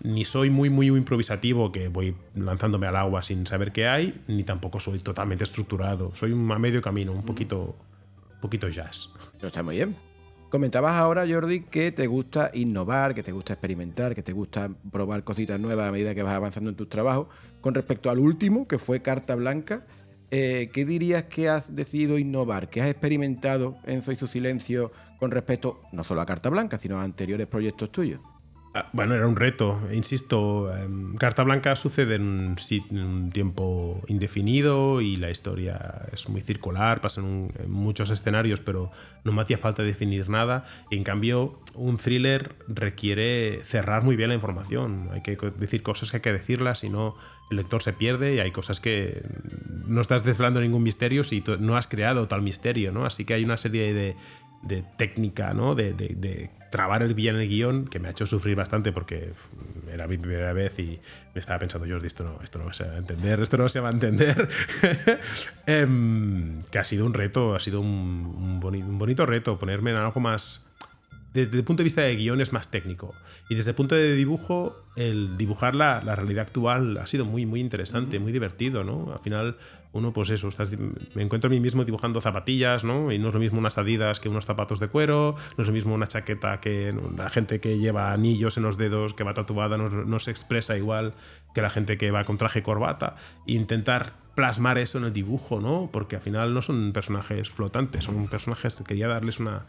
ni 0.03 0.25
soy 0.25 0.51
muy, 0.51 0.71
muy 0.71 0.87
improvisativo, 0.89 1.73
que 1.73 1.89
voy 1.89 2.15
lanzándome 2.35 2.87
al 2.87 2.97
agua 2.97 3.23
sin 3.23 3.47
saber 3.47 3.73
qué 3.73 3.87
hay, 3.87 4.23
ni 4.29 4.45
tampoco 4.45 4.81
soy 4.81 4.99
totalmente 4.99 5.45
estructurado. 5.45 6.15
Soy 6.15 6.33
un, 6.33 6.51
a 6.51 6.59
medio 6.59 6.81
camino, 6.81 7.13
un 7.13 7.23
poquito, 7.23 7.77
un 8.35 8.41
poquito 8.41 8.69
jazz. 8.69 9.11
está 9.43 9.63
muy 9.63 9.77
bien. 9.77 9.97
Comentabas 10.51 10.93
ahora, 10.93 11.27
Jordi, 11.29 11.61
que 11.61 11.93
te 11.93 12.07
gusta 12.07 12.51
innovar, 12.55 13.15
que 13.15 13.23
te 13.23 13.33
gusta 13.33 13.53
experimentar, 13.53 14.15
que 14.15 14.23
te 14.23 14.33
gusta 14.33 14.71
probar 14.91 15.23
cositas 15.23 15.61
nuevas 15.61 15.89
a 15.89 15.93
medida 15.93 16.15
que 16.15 16.23
vas 16.23 16.35
avanzando 16.35 16.71
en 16.71 16.77
tus 16.77 16.89
trabajos. 16.89 17.27
Con 17.61 17.75
respecto 17.75 18.09
al 18.09 18.19
último, 18.19 18.67
que 18.67 18.79
fue 18.79 19.03
Carta 19.03 19.35
Blanca, 19.35 19.85
eh, 20.31 20.71
¿qué 20.73 20.87
dirías 20.87 21.25
que 21.25 21.51
has 21.51 21.75
decidido 21.75 22.19
innovar, 22.19 22.71
que 22.71 22.81
has 22.81 22.89
experimentado 22.89 23.77
en 23.85 24.03
Soy 24.03 24.17
su 24.17 24.27
Silencio 24.27 24.91
con 25.19 25.31
respecto 25.33 25.83
no 25.93 26.03
solo 26.03 26.23
a 26.23 26.27
Carta 26.27 26.49
Blanca, 26.49 26.79
sino 26.79 26.99
a 26.99 27.03
anteriores 27.03 27.47
proyectos 27.47 27.93
tuyos? 27.93 28.21
Ah, 28.79 28.89
bueno, 28.93 29.17
era 29.17 29.27
un 29.27 29.35
reto, 29.35 29.81
insisto. 29.93 30.73
Em, 30.73 31.17
Carta 31.17 31.43
Blanca 31.43 31.75
sucede 31.75 32.15
en 32.15 32.55
un, 32.93 33.31
tiempo 33.33 34.03
indefinido 34.07 35.01
y 35.01 35.17
la 35.17 35.31
historia 35.31 36.07
es 36.13 36.29
muy 36.29 36.43
circular, 36.43 37.01
pasan 37.01 37.51
en 37.59 37.71
muchos 37.71 38.11
escenarios, 38.11 38.61
pero 38.61 38.93
no 39.25 39.33
me 39.33 39.43
hacía 39.43 39.59
falta 39.59 39.83
definir 39.83 40.29
nada. 40.29 40.65
en 40.93 41.03
cambio, 41.03 41.61
un 41.75 41.97
thriller 41.97 42.55
requiere 42.69 43.63
cerrar 43.65 44.05
muy 44.05 44.15
bien 44.15 44.29
la 44.29 44.37
información. 44.37 45.09
Hay 45.13 45.23
que 45.23 45.37
decir 45.59 45.83
cosas 45.83 46.13
que 46.13 46.19
hay 46.19 46.23
que 46.23 46.33
decirlas, 46.33 46.79
si 46.79 46.89
no, 46.89 47.17
el 47.51 47.57
lector 47.57 47.83
se 47.83 47.93
pierde 47.93 48.37
y 48.37 48.39
hay 48.39 48.53
cosas 48.53 48.79
que 48.79 49.23
no 49.87 50.01
estás 50.01 50.23
desvelando 50.23 50.61
ningún 50.61 50.85
misterio 50.85 51.25
si 51.25 51.43
no 51.59 51.77
has 51.77 51.89
creado 51.89 52.29
tal 52.29 52.43
misterio, 52.43 52.93
¿no? 52.93 53.07
Así 53.07 53.25
que 53.25 53.35
hay 53.35 53.45
una 53.45 53.57
serie 53.57 53.93
de, 53.93 54.17
de 54.63 54.85
técnica, 54.97 55.55
¿no? 55.55 55.75
De, 55.75 55.93
de, 55.93 56.51
trabar 56.71 57.03
el 57.03 57.15
villano 57.15 57.39
en 57.39 57.45
el 57.45 57.49
guion 57.49 57.87
que 57.87 57.99
me 57.99 58.09
ha 58.09 58.11
hecho 58.11 58.27
sufrir 58.27 58.55
bastante 58.55 58.93
porque 58.93 59.33
era 59.91 60.07
mi 60.07 60.19
primera 60.19 60.53
vez 60.53 60.79
y 60.79 61.01
me 61.35 61.41
estaba 61.41 61.59
pensando, 61.61 61.89
Jordi, 61.89 62.07
esto 62.07 62.25
no, 62.25 62.39
esto 62.45 62.59
no 62.59 62.71
se 62.75 62.87
va 62.87 62.93
a 62.93 62.99
entender, 62.99 63.41
esto 63.41 63.57
no 63.57 63.71
se 63.71 63.81
va 63.81 63.89
a 63.89 63.93
entender. 63.93 64.49
Em, 65.67 66.63
que 66.71 66.79
ha 66.79 66.85
sido 66.85 67.07
un 67.07 67.15
reto, 67.15 67.55
ha 67.55 67.61
sido 67.61 67.81
un, 67.81 68.61
un 68.63 68.99
bonito 68.99 69.25
reto 69.25 69.59
ponerme 69.59 69.93
en 69.93 69.97
algo 69.97 70.21
más 70.21 70.69
desde 71.35 71.59
el 71.59 71.65
punto 71.65 71.83
de 71.83 71.85
vista 71.85 72.03
de 72.03 72.17
guion 72.17 72.41
es 72.41 72.53
más 72.53 72.71
técnico. 72.71 73.15
Y 73.49 73.55
desde 73.55 73.71
el 73.71 73.77
punto 73.77 73.95
de 73.95 74.15
dibujo, 74.15 74.77
el 74.97 75.37
dibujar 75.37 75.75
la, 75.75 76.03
la 76.05 76.17
realidad 76.17 76.43
actual 76.43 76.97
ha 76.99 77.07
sido 77.07 77.25
muy, 77.25 77.47
muy 77.47 77.61
interesante, 77.61 78.19
muy 78.19 78.33
divertido, 78.33 78.83
¿no? 78.83 79.13
Al 79.13 79.21
final, 79.21 79.57
uno, 79.93 80.13
pues 80.13 80.31
eso, 80.31 80.51
me 81.15 81.23
encuentro 81.23 81.49
a 81.49 81.51
mí 81.51 81.61
mismo 81.61 81.85
dibujando 81.85 82.21
zapatillas, 82.21 82.85
¿no? 82.85 83.11
Y 83.11 83.19
no 83.19 83.29
es 83.29 83.35
lo 83.35 83.41
mismo 83.41 83.59
unas 83.59 83.79
adidas 83.79 84.21
que 84.21 84.29
unos 84.29 84.45
zapatos 84.45 84.81
de 84.81 84.89
cuero, 84.89 85.37
no 85.57 85.63
es 85.63 85.69
lo 85.69 85.73
mismo 85.73 85.95
una 85.95 86.07
chaqueta 86.07 86.61
que 86.61 86.95
la 87.17 87.29
gente 87.29 87.61
que 87.61 87.79
lleva 87.79 88.13
anillos 88.13 88.57
en 88.59 88.65
los 88.65 88.77
dedos, 88.77 89.15
que 89.15 89.25
va 89.25 89.35
tatuada, 89.35 89.79
no, 89.79 90.19
se 90.19 90.31
expresa 90.31 90.77
igual 90.77 91.15
que 91.55 91.63
la 91.63 91.71
gente 91.71 91.97
que 91.97 92.11
va 92.11 92.25
con 92.25 92.37
traje 92.37 92.63
corbata. 92.63 93.17
Intentar 93.47 94.13
plasmar 94.35 94.79
eso 94.79 94.99
en 94.99 95.05
el 95.05 95.13
dibujo, 95.13 95.61
¿no? 95.61 95.89
Porque 95.91 96.17
al 96.17 96.23
final 96.23 96.53
no 96.53 96.63
son 96.63 96.93
personajes 96.93 97.51
flotantes, 97.51 98.05
son 98.05 98.29
personajes, 98.29 98.83
quería 98.87 99.09
darles 99.09 99.41
una, 99.41 99.65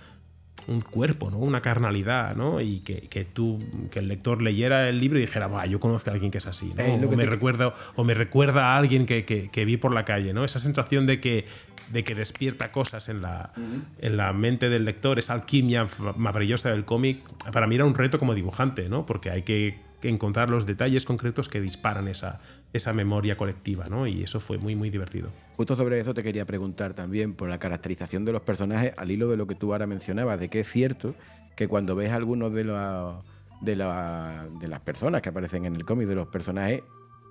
un 0.67 0.81
cuerpo, 0.81 1.31
¿no? 1.31 1.37
Una 1.39 1.61
carnalidad, 1.61 2.35
¿no? 2.35 2.61
Y 2.61 2.79
que, 2.79 3.01
que, 3.01 3.25
tú, 3.25 3.59
que 3.91 3.99
el 3.99 4.07
lector 4.07 4.41
leyera 4.41 4.89
el 4.89 4.99
libro 4.99 5.17
y 5.17 5.21
dijera, 5.21 5.65
yo 5.65 5.79
conozco 5.79 6.09
a 6.09 6.13
alguien 6.13 6.31
que 6.31 6.37
es 6.37 6.47
así, 6.47 6.73
¿no? 6.75 7.07
o, 7.07 7.15
me 7.15 7.25
recuerda, 7.25 7.73
o 7.95 8.03
me 8.03 8.13
recuerda 8.13 8.73
a 8.73 8.77
alguien 8.77 9.05
que, 9.05 9.25
que, 9.25 9.65
vi 9.65 9.77
por 9.77 9.93
la 9.93 10.05
calle, 10.05 10.33
¿no? 10.33 10.43
Esa 10.45 10.59
sensación 10.59 11.05
de 11.07 11.19
que, 11.19 11.45
de 11.91 12.03
que 12.03 12.15
despierta 12.15 12.71
cosas 12.71 13.09
en 13.09 13.21
la, 13.21 13.51
en 13.99 14.17
la 14.17 14.33
mente 14.33 14.69
del 14.69 14.85
lector, 14.85 15.19
esa 15.19 15.33
alquimia 15.33 15.87
maravillosa 16.15 16.71
del 16.71 16.85
cómic, 16.85 17.23
para 17.51 17.67
mí 17.67 17.75
era 17.75 17.85
un 17.85 17.95
reto 17.95 18.19
como 18.19 18.35
dibujante, 18.35 18.89
¿no? 18.89 19.05
Porque 19.05 19.31
hay 19.31 19.43
que 19.43 19.79
encontrar 20.01 20.49
los 20.49 20.65
detalles 20.65 21.03
concretos 21.03 21.49
que 21.49 21.59
disparan 21.59 22.07
esa, 22.07 22.39
esa 22.73 22.93
memoria 22.93 23.35
colectiva, 23.35 23.85
¿no? 23.89 24.07
Y 24.07 24.21
eso 24.21 24.39
fue 24.39 24.57
muy, 24.57 24.75
muy 24.75 24.89
divertido. 24.89 25.29
Justo 25.57 25.75
sobre 25.75 25.99
eso 25.99 26.13
te 26.13 26.23
quería 26.23 26.45
preguntar 26.45 26.93
también 26.93 27.33
por 27.33 27.49
la 27.49 27.57
caracterización 27.57 28.25
de 28.25 28.31
los 28.31 28.41
personajes, 28.41 28.93
al 28.97 29.11
hilo 29.11 29.29
de 29.29 29.37
lo 29.37 29.47
que 29.47 29.55
tú 29.55 29.73
ahora 29.73 29.87
mencionabas, 29.87 30.39
de 30.39 30.49
que 30.49 30.61
es 30.61 30.69
cierto 30.69 31.15
que 31.55 31.67
cuando 31.67 31.95
ves 31.95 32.11
algunos 32.11 32.53
de, 32.53 32.63
los, 32.63 33.23
de, 33.61 33.75
de 33.75 34.67
las 34.67 34.79
personas 34.81 35.21
que 35.21 35.29
aparecen 35.29 35.65
en 35.65 35.75
el 35.75 35.83
cómic, 35.83 36.07
de 36.07 36.15
los 36.15 36.27
personajes, 36.27 36.83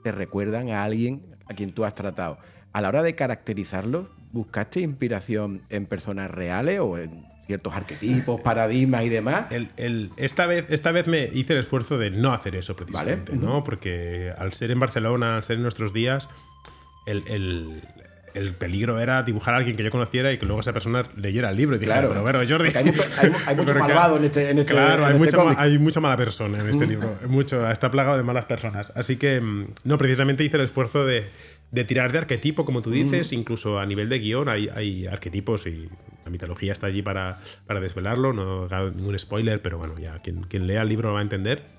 te 0.03 0.13
recuerdan 0.13 0.71
a 0.71 0.85
alguien 0.85 1.23
a 1.47 1.55
quien 1.55 1.73
tú 1.73 1.85
has 1.85 1.95
tratado. 1.95 2.39
A 2.73 2.81
la 2.81 2.89
hora 2.89 3.03
de 3.03 3.15
caracterizarlos, 3.15 4.09
¿buscaste 4.33 4.81
inspiración 4.81 5.63
en 5.71 5.87
personas 5.87 6.31
reales 6.31 6.81
o 6.81 6.99
en 6.99 7.25
ciertos 7.49 7.75
arquetipos, 7.75 8.43
paradigmas 8.43 9.05
y 9.05 9.09
demás. 9.09 9.47
El, 9.51 10.13
esta, 10.19 10.47
vez, 10.47 10.67
esta 10.69 10.93
vez 10.93 11.07
me 11.07 11.31
hice 11.33 11.55
el 11.55 11.61
esfuerzo 11.61 11.97
de 11.97 12.11
no 12.11 12.35
hacer 12.35 12.55
eso 12.55 12.77
precisamente, 12.77 13.33
¿no? 13.33 13.65
Porque 13.65 14.33
al 14.37 14.53
ser 14.53 14.71
en 14.71 14.79
Barcelona, 14.79 15.39
al 15.39 15.45
ser 15.45 15.57
en 15.57 15.63
nuestros 15.63 15.95
días, 15.95 16.29
el, 17.07 17.83
peligro 18.59 19.01
era 19.01 19.23
dibujar 19.23 19.55
a 19.55 19.57
alguien 19.57 19.79
que 19.79 19.83
yo 19.83 19.91
conociera 19.91 20.31
y 20.31 20.37
que 20.37 20.45
luego 20.45 20.61
esa 20.61 20.75
persona 20.75 21.05
leyera 21.17 21.49
el 21.49 21.57
libro 21.57 21.77
y 21.77 21.79
dijera, 21.79 22.01
claro. 22.01 22.11
pero 22.11 22.23
bueno, 22.23 22.41
Jordi. 22.47 22.71
Hay, 22.77 23.57
mucho 23.57 23.75
malvado 23.79 24.19
en 24.19 24.25
este, 24.25 24.51
en 24.51 24.59
este 24.59 24.73
Claro, 24.75 25.07
hay, 25.07 25.15
este 25.15 25.37
mucha, 25.39 25.61
hay 25.61 25.79
mucha 25.79 26.01
mala 26.01 26.19
persona 26.19 26.61
en 26.61 26.69
este 26.69 26.87
libro. 26.87 27.19
Mucho, 27.29 27.69
está 27.71 27.91
plagado 27.91 28.19
de 28.19 28.25
malas 28.25 28.45
personas. 28.45 28.93
Así 28.95 29.17
que, 29.17 29.41
mm, 29.41 29.69
no, 29.85 29.97
precisamente 29.97 30.45
hice 30.45 30.59
el 30.59 30.65
esfuerzo 30.65 31.07
de 31.07 31.25
de 31.71 31.85
tirar 31.85 32.13
de 32.13 32.19
arquetipo, 32.19 32.65
como 32.65 32.83
tú 32.83 32.91
dices, 32.91 33.33
incluso 33.33 33.79
a 33.79 33.87
nivel 33.87 34.09
de 34.09 34.19
guion 34.19 34.49
hay, 34.49 34.69
hay, 34.75 35.07
arquetipos 35.07 35.67
y 35.67 35.89
la 36.25 36.31
mitología 36.31 36.73
está 36.73 36.87
allí 36.87 37.03
para, 37.03 37.41
para 37.67 37.81
desvelarlo, 37.81 38.33
no 38.33 38.65
hago 38.75 38.91
ningún 38.91 39.19
spoiler, 39.19 39.61
pero 39.61 39.79
bueno, 39.79 39.99
ya 39.99 40.19
quien, 40.19 40.45
quien 40.45 40.67
lea 40.67 40.83
el 40.83 40.89
libro 40.89 41.09
lo 41.09 41.15
va 41.15 41.21
a 41.21 41.23
entender. 41.23 41.79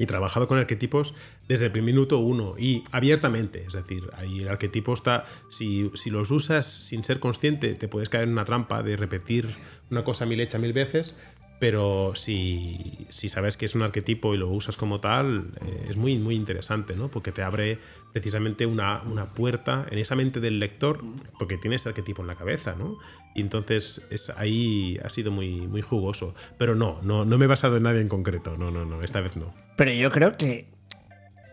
Y 0.00 0.06
trabajado 0.06 0.46
con 0.46 0.58
arquetipos 0.58 1.12
desde 1.48 1.66
el 1.66 1.72
primer 1.72 1.92
minuto 1.92 2.20
uno 2.20 2.54
y 2.56 2.84
abiertamente, 2.92 3.64
es 3.66 3.72
decir, 3.72 4.04
ahí 4.16 4.42
el 4.42 4.48
arquetipo 4.48 4.94
está, 4.94 5.26
si, 5.48 5.90
si 5.94 6.10
los 6.10 6.30
usas 6.30 6.66
sin 6.66 7.02
ser 7.02 7.18
consciente, 7.18 7.74
te 7.74 7.88
puedes 7.88 8.08
caer 8.08 8.24
en 8.24 8.30
una 8.30 8.44
trampa 8.44 8.84
de 8.84 8.96
repetir 8.96 9.56
una 9.90 10.04
cosa 10.04 10.24
mil 10.24 10.38
hecha 10.38 10.58
mil 10.58 10.72
veces, 10.72 11.16
pero 11.58 12.12
si, 12.14 13.06
si, 13.08 13.28
sabes 13.28 13.56
que 13.56 13.66
es 13.66 13.74
un 13.74 13.82
arquetipo 13.82 14.34
y 14.34 14.38
lo 14.38 14.48
usas 14.48 14.76
como 14.76 15.00
tal, 15.00 15.50
eh, 15.66 15.86
es 15.90 15.96
muy, 15.96 16.16
muy 16.18 16.36
interesante, 16.36 16.94
¿no? 16.94 17.10
Porque 17.10 17.32
te 17.32 17.42
abre 17.42 17.78
precisamente 18.12 18.64
una, 18.64 19.02
una, 19.02 19.34
puerta 19.34 19.86
en 19.90 19.98
esa 19.98 20.14
mente 20.14 20.40
del 20.40 20.60
lector, 20.60 21.02
porque 21.38 21.56
tiene 21.56 21.76
ese 21.76 21.88
arquetipo 21.88 22.22
en 22.22 22.28
la 22.28 22.36
cabeza, 22.36 22.76
¿no? 22.78 22.98
Y 23.34 23.40
entonces 23.40 24.06
es, 24.10 24.30
ahí 24.30 24.98
ha 25.04 25.08
sido 25.08 25.32
muy, 25.32 25.66
muy 25.66 25.82
jugoso. 25.82 26.34
Pero 26.58 26.74
no, 26.74 27.00
no, 27.02 27.24
no 27.24 27.38
me 27.38 27.46
he 27.46 27.48
basado 27.48 27.76
en 27.76 27.82
nadie 27.82 28.00
en 28.00 28.08
concreto, 28.08 28.56
no, 28.56 28.70
no, 28.70 28.84
no, 28.84 29.02
esta 29.02 29.20
vez 29.20 29.36
no. 29.36 29.52
Pero 29.76 29.92
yo 29.92 30.10
creo 30.10 30.36
que 30.36 30.77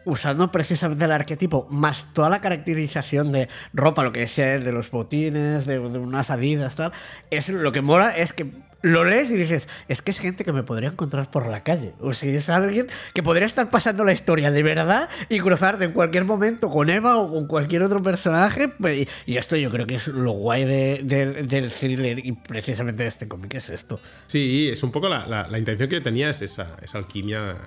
usando 0.05 0.51
precisamente 0.51 1.05
el 1.05 1.11
arquetipo, 1.11 1.67
más 1.69 2.13
toda 2.13 2.29
la 2.29 2.41
caracterización 2.41 3.31
de 3.31 3.49
ropa, 3.73 4.03
lo 4.03 4.11
que 4.11 4.23
es 4.23 4.35
de 4.35 4.71
los 4.71 4.91
botines, 4.91 5.65
de, 5.65 5.79
de, 5.79 5.99
unas 5.99 6.29
adidas, 6.29 6.75
tal, 6.75 6.91
es 7.31 7.49
lo 7.49 7.71
que 7.71 7.81
mola 7.81 8.15
es 8.15 8.33
que 8.33 8.65
lo 8.85 9.03
lees 9.03 9.31
y 9.31 9.35
dices, 9.35 9.67
es 9.87 10.03
que 10.03 10.11
es 10.11 10.19
gente 10.19 10.45
que 10.45 10.53
me 10.53 10.61
podría 10.61 10.89
encontrar 10.89 11.31
por 11.31 11.47
la 11.47 11.63
calle. 11.63 11.93
O 12.01 12.13
si 12.13 12.29
es 12.29 12.49
alguien 12.49 12.87
que 13.15 13.23
podría 13.23 13.47
estar 13.47 13.71
pasando 13.71 14.03
la 14.03 14.13
historia 14.13 14.51
de 14.51 14.61
verdad 14.61 15.09
y 15.27 15.39
cruzarte 15.39 15.85
en 15.85 15.91
cualquier 15.91 16.23
momento 16.23 16.69
con 16.69 16.91
Eva 16.91 17.17
o 17.17 17.31
con 17.31 17.47
cualquier 17.47 17.81
otro 17.81 18.03
personaje. 18.03 18.67
Pues, 18.67 19.07
y 19.25 19.37
esto 19.37 19.55
yo 19.55 19.71
creo 19.71 19.87
que 19.87 19.95
es 19.95 20.07
lo 20.07 20.33
guay 20.33 20.65
del 20.65 21.71
thriller 21.71 22.23
y 22.23 22.33
precisamente 22.33 23.01
de 23.01 23.09
este 23.09 23.27
cómic 23.27 23.55
es 23.55 23.71
esto. 23.71 23.99
Sí, 24.27 24.69
es 24.71 24.83
un 24.83 24.91
poco 24.91 25.09
la, 25.09 25.47
intención 25.57 25.89
que 25.89 25.95
yo 25.95 26.03
tenía, 26.03 26.29
es 26.29 26.43
esa, 26.43 26.77
esa 26.83 26.99
alquimia 26.99 27.57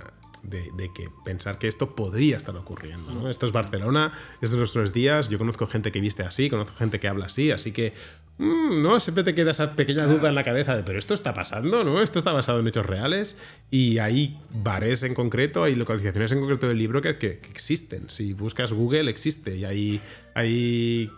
de, 0.42 0.90
que 0.94 1.08
pensar 1.24 1.58
que 1.58 1.68
esto 1.68 1.94
podría 1.94 2.36
estar 2.36 2.56
ocurriendo. 2.56 3.12
¿no? 3.12 3.30
Esto 3.30 3.46
es 3.46 3.52
Barcelona, 3.52 4.12
es 4.40 4.50
de 4.50 4.58
nuestros 4.58 4.92
días, 4.92 5.28
yo 5.28 5.38
conozco 5.38 5.66
gente 5.66 5.92
que 5.92 6.00
viste 6.00 6.22
así, 6.22 6.48
conozco 6.48 6.76
gente 6.76 7.00
que 7.00 7.08
habla 7.08 7.26
así, 7.26 7.50
así 7.50 7.72
que 7.72 7.92
mm, 8.38 8.82
no, 8.82 9.00
siempre 9.00 9.24
te 9.24 9.34
queda 9.34 9.50
esa 9.50 9.74
pequeña 9.74 10.06
duda 10.06 10.28
en 10.28 10.34
la 10.34 10.44
cabeza 10.44 10.76
de, 10.76 10.82
pero 10.82 10.98
esto 10.98 11.14
está 11.14 11.34
pasando, 11.34 11.84
¿no? 11.84 12.02
Esto 12.02 12.18
está 12.18 12.32
basado 12.32 12.60
en 12.60 12.68
hechos 12.68 12.86
reales 12.86 13.36
y 13.70 13.98
hay 13.98 14.38
bares 14.50 15.02
en 15.02 15.14
concreto, 15.14 15.64
hay 15.64 15.74
localizaciones 15.74 16.32
en 16.32 16.40
concreto 16.40 16.68
del 16.68 16.78
libro 16.78 17.02
que, 17.02 17.18
que, 17.18 17.40
existen. 17.50 18.08
Si 18.10 18.32
buscas 18.32 18.72
Google, 18.72 19.10
existe 19.10 19.56
y 19.56 19.64
hay, 19.64 20.00
hay 20.34 21.10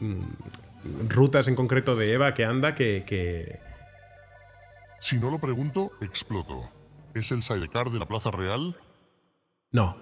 mm, 0.00 1.08
rutas 1.08 1.48
en 1.48 1.54
concreto 1.54 1.96
de 1.96 2.12
Eva 2.12 2.34
que 2.34 2.44
anda 2.44 2.74
que, 2.74 3.04
que... 3.06 3.60
Si 5.00 5.18
no 5.18 5.30
lo 5.30 5.40
pregunto, 5.40 5.90
exploto. 6.00 6.81
¿Es 7.14 7.30
el 7.30 7.42
sidecar 7.42 7.90
de 7.90 7.98
la 7.98 8.06
Plaza 8.06 8.30
Real? 8.30 8.76
No. 9.70 9.96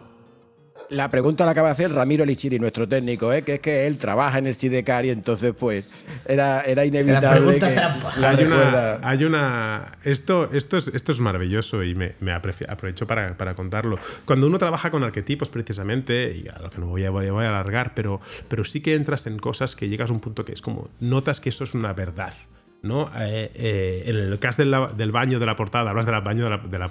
La 0.88 1.08
pregunta 1.08 1.44
la 1.44 1.52
acaba 1.52 1.68
de 1.68 1.72
hacer 1.72 1.92
Ramiro 1.92 2.24
Lichiri, 2.24 2.58
nuestro 2.58 2.88
técnico, 2.88 3.32
¿eh? 3.32 3.42
que 3.42 3.54
es 3.54 3.60
que 3.60 3.86
él 3.86 3.98
trabaja 3.98 4.38
en 4.38 4.46
el 4.46 4.56
sidecar 4.56 5.04
y 5.04 5.10
entonces 5.10 5.54
pues 5.56 5.84
era, 6.26 6.62
era 6.62 6.84
inevitable 6.84 7.58
que 7.58 7.66
hay 7.66 8.44
una, 8.44 8.98
hay 9.02 9.24
una, 9.24 9.92
esto, 10.02 10.48
esto, 10.52 10.76
es, 10.78 10.88
esto 10.88 11.12
es 11.12 11.20
maravilloso 11.20 11.84
y 11.84 11.94
me, 11.94 12.14
me 12.20 12.32
aprovecho 12.32 13.06
para, 13.06 13.36
para, 13.36 13.54
contarlo. 13.54 13.98
Cuando 14.24 14.46
uno 14.46 14.58
trabaja 14.58 14.90
con 14.90 15.04
arquetipos 15.04 15.50
precisamente, 15.50 16.34
y 16.34 16.48
a 16.48 16.58
lo 16.58 16.70
que 16.70 16.78
no 16.78 16.86
voy 16.86 17.04
a, 17.04 17.10
voy 17.10 17.26
a 17.26 17.48
alargar, 17.48 17.94
pero, 17.94 18.20
pero 18.48 18.64
sí 18.64 18.80
que 18.80 18.94
entras 18.94 19.26
en 19.26 19.38
cosas 19.38 19.76
que 19.76 19.88
llegas 19.88 20.10
a 20.10 20.12
un 20.12 20.20
punto 20.20 20.44
que 20.44 20.52
es 20.52 20.62
como, 20.62 20.88
notas 20.98 21.40
que 21.40 21.50
eso 21.50 21.64
es 21.64 21.74
una 21.74 21.92
verdad. 21.92 22.32
¿No? 22.82 23.10
Eh, 23.16 23.50
eh, 23.54 24.02
en 24.06 24.16
el 24.16 24.38
del, 24.38 24.96
del, 24.96 25.12
baño 25.12 25.38
de 25.38 25.46
la 25.46 25.56
portada, 25.56 25.90
hablas 25.90 26.06
del 26.06 26.20
baño 26.20 26.44
de 26.44 26.50
la, 26.50 26.58
de 26.58 26.78
la 26.78 26.90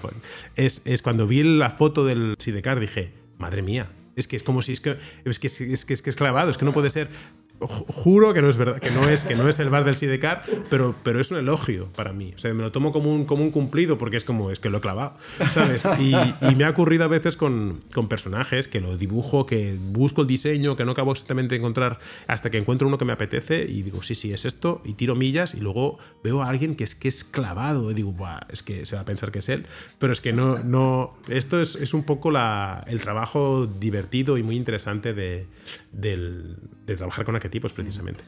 es, 0.55 0.81
es, 0.85 1.01
cuando 1.01 1.27
vi 1.27 1.43
la 1.43 1.71
foto 1.71 2.05
del 2.05 2.35
Sidecar 2.37 2.79
dije, 2.79 3.11
madre 3.37 3.61
mía, 3.61 3.89
es 4.15 4.27
que 4.27 4.35
es 4.35 4.43
como 4.43 4.61
si 4.61 4.73
es 4.73 4.81
que 4.81 4.97
es 5.25 5.39
que 5.39 5.47
es, 5.47 5.85
que 5.85 5.93
es, 5.93 6.01
que 6.01 6.09
es 6.09 6.15
clavado, 6.15 6.51
es 6.51 6.57
que 6.57 6.65
no 6.65 6.73
puede 6.73 6.89
ser 6.89 7.09
juro 7.59 8.33
que 8.33 8.41
no 8.41 8.49
es 8.49 8.57
verdad, 8.57 8.79
que 8.79 8.91
no 8.91 9.07
es, 9.07 9.23
que 9.23 9.35
no 9.35 9.47
es 9.47 9.59
el 9.59 9.69
bar 9.69 9.83
del 9.83 9.97
Sidecar, 9.97 10.43
pero, 10.69 10.95
pero 11.03 11.19
es 11.19 11.31
un 11.31 11.37
elogio 11.37 11.87
para 11.95 12.13
mí. 12.13 12.31
O 12.35 12.37
sea, 12.37 12.53
me 12.53 12.63
lo 12.63 12.71
tomo 12.71 12.91
como 12.91 13.13
un, 13.13 13.25
como 13.25 13.43
un 13.43 13.51
cumplido 13.51 13.97
porque 13.97 14.17
es 14.17 14.23
como, 14.23 14.51
es 14.51 14.59
que 14.59 14.69
lo 14.69 14.77
he 14.77 14.81
clavado, 14.81 15.15
¿sabes? 15.51 15.87
Y, 15.99 16.15
me 16.55 16.65
ha 16.65 16.69
ocurrido 16.69 17.05
a 17.05 17.07
veces 17.07 17.37
con, 17.37 17.81
con, 17.93 18.09
personajes 18.09 18.67
que 18.67 18.81
lo 18.81 18.97
dibujo, 18.97 19.45
que 19.45 19.77
busco 19.79 20.21
el 20.21 20.27
diseño, 20.27 20.75
que 20.75 20.83
no 20.83 20.91
acabo 20.91 21.11
exactamente 21.11 21.55
de 21.55 21.59
encontrar 21.59 21.99
hasta 22.27 22.49
que 22.49 22.57
encuentro 22.57 22.87
uno 22.87 22.97
que 22.97 23.05
me 23.05 23.13
apetece 23.13 23.65
y 23.69 23.81
digo, 23.81 24.03
sí, 24.03 24.15
sí, 24.15 24.33
es 24.33 24.45
esto, 24.45 24.81
y 24.83 24.93
tiro 24.93 25.15
millas 25.15 25.53
y 25.53 25.59
luego 25.59 25.99
veo 26.23 26.41
a 26.41 26.49
alguien 26.49 26.75
que 26.75 26.83
es 26.83 26.95
que 26.95 27.07
es 27.07 27.23
clavado 27.23 27.91
y 27.91 27.93
digo, 27.93 28.15
es 28.49 28.63
que 28.63 28.85
se 28.85 28.95
va 28.95 29.03
a 29.03 29.05
pensar 29.05 29.31
que 29.31 29.39
es 29.39 29.49
él, 29.49 29.67
pero 29.99 30.11
es 30.11 30.21
que 30.21 30.33
no, 30.33 30.57
no, 30.63 31.13
esto 31.27 31.61
es, 31.61 31.75
es 31.75 31.93
un 31.93 32.03
poco 32.03 32.31
la, 32.31 32.83
el 32.87 32.99
trabajo 32.99 33.67
divertido 33.67 34.37
y 34.37 34.43
muy 34.43 34.57
interesante 34.57 35.13
de, 35.13 35.47
del, 35.91 36.57
de 36.85 36.95
trabajar 36.95 37.25
con 37.25 37.35
arquetipos 37.35 37.73
precisamente. 37.73 38.23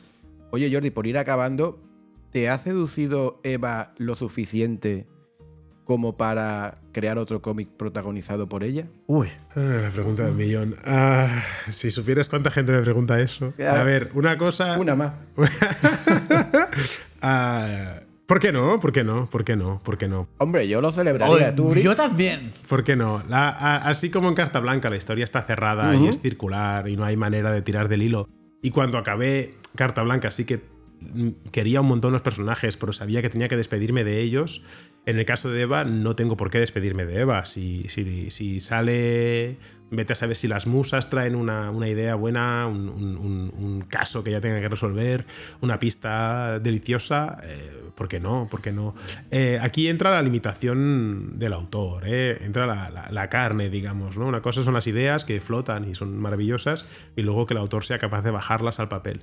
Oye 0.52 0.72
Jordi, 0.72 0.90
por 0.92 1.08
ir 1.08 1.18
acabando, 1.18 1.82
¿te 2.32 2.50
ha 2.50 2.58
seducido 2.58 3.40
Eva 3.44 3.94
lo 3.98 4.16
suficiente 4.16 5.08
como 5.86 6.18
para 6.18 6.80
crear 6.92 7.18
otro 7.18 7.42
cómic 7.42 7.70
protagonizado 7.70 8.48
por 8.48 8.64
ella? 8.64 8.88
Uy. 9.08 9.30
Ah, 9.56 9.80
la 9.84 9.90
pregunta 9.90 10.26
del 10.26 10.36
millón. 10.36 10.76
Ah, 10.86 11.44
si 11.70 11.92
supieras 11.92 12.30
cuánta 12.30 12.52
gente 12.52 12.72
me 12.72 12.82
pregunta 12.82 13.20
eso. 13.20 13.54
A 13.60 13.84
ver, 13.84 14.12
una 14.14 14.38
cosa... 14.38 14.78
Una 14.80 14.96
más. 14.96 15.14
Ah, 17.24 18.00
¿Por 18.26 18.40
qué 18.40 18.52
no? 18.52 18.80
¿Por 18.80 18.92
qué 18.92 19.04
no? 19.04 19.30
¿Por 19.30 19.44
qué 19.44 19.56
no? 19.56 19.82
¿Por 19.84 19.98
qué 19.98 20.08
no? 20.08 20.28
Hombre, 20.38 20.68
yo 20.68 20.80
lo 20.80 20.92
celebraría. 20.92 21.54
¿Tú, 21.54 21.74
yo 21.76 21.96
también. 21.96 22.50
¿Por 22.70 22.84
qué 22.84 22.96
no? 22.96 23.24
así 23.30 24.10
como 24.10 24.30
en 24.30 24.36
Carta 24.36 24.60
Blanca 24.60 24.90
la 24.90 24.96
historia 24.96 25.24
está 25.24 25.42
cerrada 25.42 25.96
y 25.96 26.08
es 26.08 26.22
circular 26.22 26.88
y 26.88 26.96
no 26.96 27.04
hay 27.04 27.18
manera 27.18 27.52
de 27.52 27.62
tirar 27.62 27.90
del 27.90 28.02
hilo 28.04 28.30
y 28.62 28.72
cuando 28.72 28.98
acabé 28.98 29.56
Carta 29.76 30.04
Blanca 30.04 30.32
sí 30.32 30.46
que 30.46 30.62
quería 31.52 31.82
un 31.82 31.88
montón 31.88 32.14
los 32.14 32.22
personajes, 32.22 32.78
pero 32.78 32.94
sabía 32.94 33.22
que 33.22 33.30
tenía 33.30 33.48
que 33.48 33.58
despedirme 33.58 34.04
de 34.04 34.22
ellos. 34.22 34.62
En 35.08 35.18
el 35.18 35.26
caso 35.26 35.50
de 35.50 35.62
Eva, 35.62 35.84
no 35.84 36.16
tengo 36.16 36.38
por 36.38 36.52
qué 36.52 36.60
despedirme 36.60 37.06
de 37.06 37.22
Eva. 37.22 37.46
Si, 37.46 37.84
si, 37.90 38.30
si 38.30 38.60
sale 38.60 39.58
Vete 39.94 40.14
a 40.14 40.16
saber 40.16 40.38
si 40.38 40.48
las 40.48 40.68
musas 40.68 41.10
traen 41.10 41.36
una, 41.36 41.70
idea 41.86 42.16
buena, 42.16 42.66
un, 42.66 43.84
caso 43.90 44.24
que 44.24 44.32
ya 44.32 44.40
tenga 44.40 44.62
que 44.62 44.70
resolver, 44.70 45.26
una 45.60 45.80
pista 45.80 46.60
deliciosa. 46.60 47.42
Eh, 47.44 47.80
¿Por 47.94 48.08
qué 48.08 48.22
no? 48.22 48.48
¿Por 48.50 48.62
qué 48.62 48.72
no? 48.72 48.96
Eh, 49.32 49.60
aquí 49.62 49.90
entra 49.90 50.12
la 50.12 50.22
limitación 50.22 51.38
del 51.38 51.52
autor, 51.52 52.04
eh, 52.06 52.38
entra 52.42 52.66
la, 52.66 53.30
carne, 53.30 53.70
digamos. 53.70 54.16
¿no? 54.16 54.28
Una 54.28 54.42
cosa 54.42 54.64
son 54.64 54.74
las 54.74 54.88
ideas 54.88 55.26
que 55.26 55.42
flotan 55.42 55.90
y 55.90 55.94
son 55.94 56.18
maravillosas, 56.18 56.86
y 57.18 57.22
luego 57.22 57.46
que 57.46 57.54
el 57.54 57.58
autor 57.58 57.84
sea 57.84 58.00
capaz 58.00 58.22
de 58.22 58.32
bajarlas 58.32 58.80
al 58.80 58.88
papel. 58.88 59.22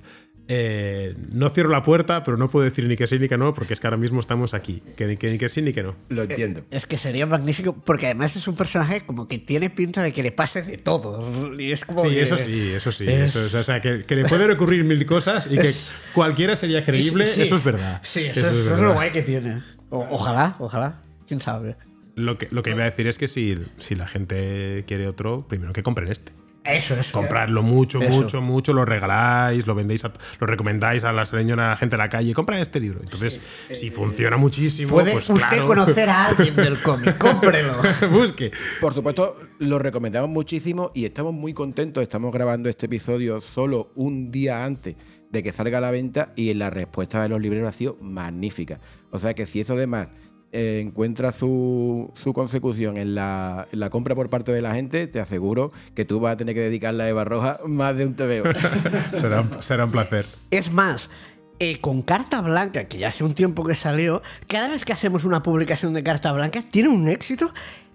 no 1.33 1.49
cierro 1.49 1.69
la 1.69 1.81
puerta, 1.81 2.23
pero 2.23 2.37
no 2.37 2.51
puedo 2.51 2.63
decir 2.63 2.85
ni 2.85 2.95
que 2.95 3.07
sí 3.07 3.17
ni 3.17 3.27
que 3.27 3.39
no, 3.39 3.55
porque 3.55 3.73
es 3.73 3.79
que 3.79 3.87
ahora 3.87 3.97
mismo 3.97 4.19
estamos 4.19 4.53
aquí. 4.53 4.83
Que 4.95 5.07
ni 5.07 5.17
que, 5.17 5.31
ni 5.31 5.39
que 5.39 5.49
sí 5.49 5.63
ni 5.63 5.73
que 5.73 5.81
no. 5.81 5.95
Lo 6.09 6.21
entiendo. 6.21 6.61
es 6.69 6.85
que 6.85 6.97
sería 6.99 7.25
magnífico, 7.25 7.73
porque 7.73 8.05
además 8.05 8.35
es 8.35 8.47
un 8.47 8.55
personaje 8.55 9.01
como 9.01 9.27
que 9.27 9.39
tiene 9.39 9.71
pinta 9.71 10.03
de 10.03 10.13
que 10.13 10.21
le 10.21 10.31
pase 10.31 10.58
de 10.67 10.77
todo. 10.77 11.53
Y 11.59 11.71
es 11.71 11.85
como 11.85 12.01
sí, 12.01 12.17
eso 12.17 12.37
sí, 12.37 12.71
eso 12.71 12.91
sí. 12.91 13.07
o 13.07 13.63
sea, 13.63 13.81
que, 13.81 14.03
le 14.07 14.25
pueden 14.25 14.51
ocurrir 14.51 14.83
mil 14.83 15.05
cosas 15.05 15.47
y 15.51 15.57
que 15.57 15.73
cualquiera 16.13 16.55
sería 16.55 16.85
creíble, 16.85 17.25
eso 17.25 17.55
es 17.55 17.63
verdad. 17.63 18.01
Sí, 18.03 18.25
eso, 18.25 18.49
es, 18.49 18.79
lo 18.79 18.93
guay 18.93 19.11
que 19.11 19.21
tiene. 19.21 19.61
ojalá, 19.89 20.55
ojalá. 20.59 21.01
Quién 21.27 21.39
sabe. 21.39 21.75
Lo 22.15 22.37
que, 22.37 22.47
lo 22.51 22.63
que 22.63 22.71
iba 22.71 22.81
a 22.81 22.85
decir 22.85 23.07
es 23.07 23.17
que 23.17 23.27
si, 23.27 23.57
si 23.77 23.95
la 23.95 24.07
gente 24.07 24.83
quiere 24.87 25.07
otro, 25.07 25.47
primero 25.47 25.73
que 25.73 25.83
compren 25.83 26.11
este. 26.11 26.33
Eso, 26.63 26.93
es. 26.95 27.11
Comprarlo 27.11 27.63
mucho, 27.63 27.99
mucho, 28.01 28.41
mucho, 28.41 28.73
lo 28.73 28.85
regaláis, 28.85 29.65
lo 29.65 29.75
vendéis, 29.75 30.03
lo 30.39 30.47
recomendáis 30.47 31.03
a 31.03 31.13
la 31.13 31.25
señora, 31.25 31.67
a 31.67 31.69
la 31.71 31.77
gente 31.77 31.95
de 31.95 32.03
la 32.03 32.09
calle, 32.09 32.33
compra 32.33 32.59
este 32.59 32.79
libro. 32.79 32.99
Entonces, 33.01 33.39
si 33.71 33.87
eh, 33.87 33.91
funciona 33.91 34.37
muchísimo, 34.37 34.91
puede 34.91 35.13
pues 35.13 35.29
usted 35.29 35.65
conocer 35.65 36.09
a 36.09 36.27
alguien 36.27 36.55
del 36.55 36.79
cómic, 36.83 37.17
cómprelo. 37.17 37.75
Busque. 38.11 38.51
Por 38.81 38.93
supuesto, 38.93 39.37
lo 39.59 39.79
recomendamos 39.79 40.29
muchísimo 40.29 40.91
y 40.93 41.05
estamos 41.05 41.33
muy 41.33 41.53
contentos. 41.53 42.03
Estamos 42.03 42.33
grabando 42.33 42.69
este 42.69 42.87
episodio 42.87 43.41
solo 43.41 43.91
un 43.95 44.31
día 44.31 44.63
antes 44.65 44.95
de 45.31 45.43
que 45.43 45.51
salga 45.51 45.77
a 45.77 45.81
la 45.81 45.91
venta 45.91 46.33
y 46.35 46.53
la 46.53 46.69
respuesta 46.69 47.21
de 47.21 47.29
los 47.29 47.39
libreros 47.39 47.69
ha 47.69 47.77
sido 47.77 47.97
magnífica. 48.01 48.79
O 49.11 49.19
sea 49.19 49.33
que 49.33 49.45
si 49.45 49.61
eso 49.61 49.73
además 49.73 50.11
eh, 50.51 50.81
encuentra 50.83 51.31
su, 51.31 52.11
consecución 52.33 52.97
en 52.97 53.15
la, 53.15 53.67
compra 53.91 54.15
por 54.15 54.29
parte 54.29 54.51
de 54.51 54.61
la 54.61 54.73
gente, 54.73 55.07
te 55.07 55.19
aseguro 55.19 55.71
que 55.93 56.05
tú 56.05 56.19
vas 56.19 56.33
a 56.33 56.37
tener 56.37 56.55
que 56.55 56.61
dedicarle 56.61 57.03
a 57.03 57.09
Eva 57.09 57.23
Roja 57.23 57.59
más 57.65 57.95
de 57.95 58.05
un 58.05 58.15
TVO. 58.15 58.51
será, 59.15 59.47
será 59.59 59.85
un 59.85 59.91
placer. 59.91 60.25
Es 60.51 60.71
más, 60.71 61.09
eh, 61.61 61.81
con 61.81 62.01
Carta 62.01 62.41
Blanca, 62.41 62.85
que 62.85 62.97
ya 62.97 63.09
hace 63.09 63.25
un 63.25 63.33
tiempo 63.33 63.65
que 63.65 63.75
salió, 63.75 64.21
cada 64.47 64.69
vez 64.69 64.85
que 64.85 64.93
hacemos 64.93 65.25
una 65.25 65.43
publicación 65.43 65.93
de 65.93 66.03
Carta 66.03 66.31
Blanca, 66.31 66.63
tiene 66.71 66.87
un 66.87 67.09
éxito, 67.09 67.53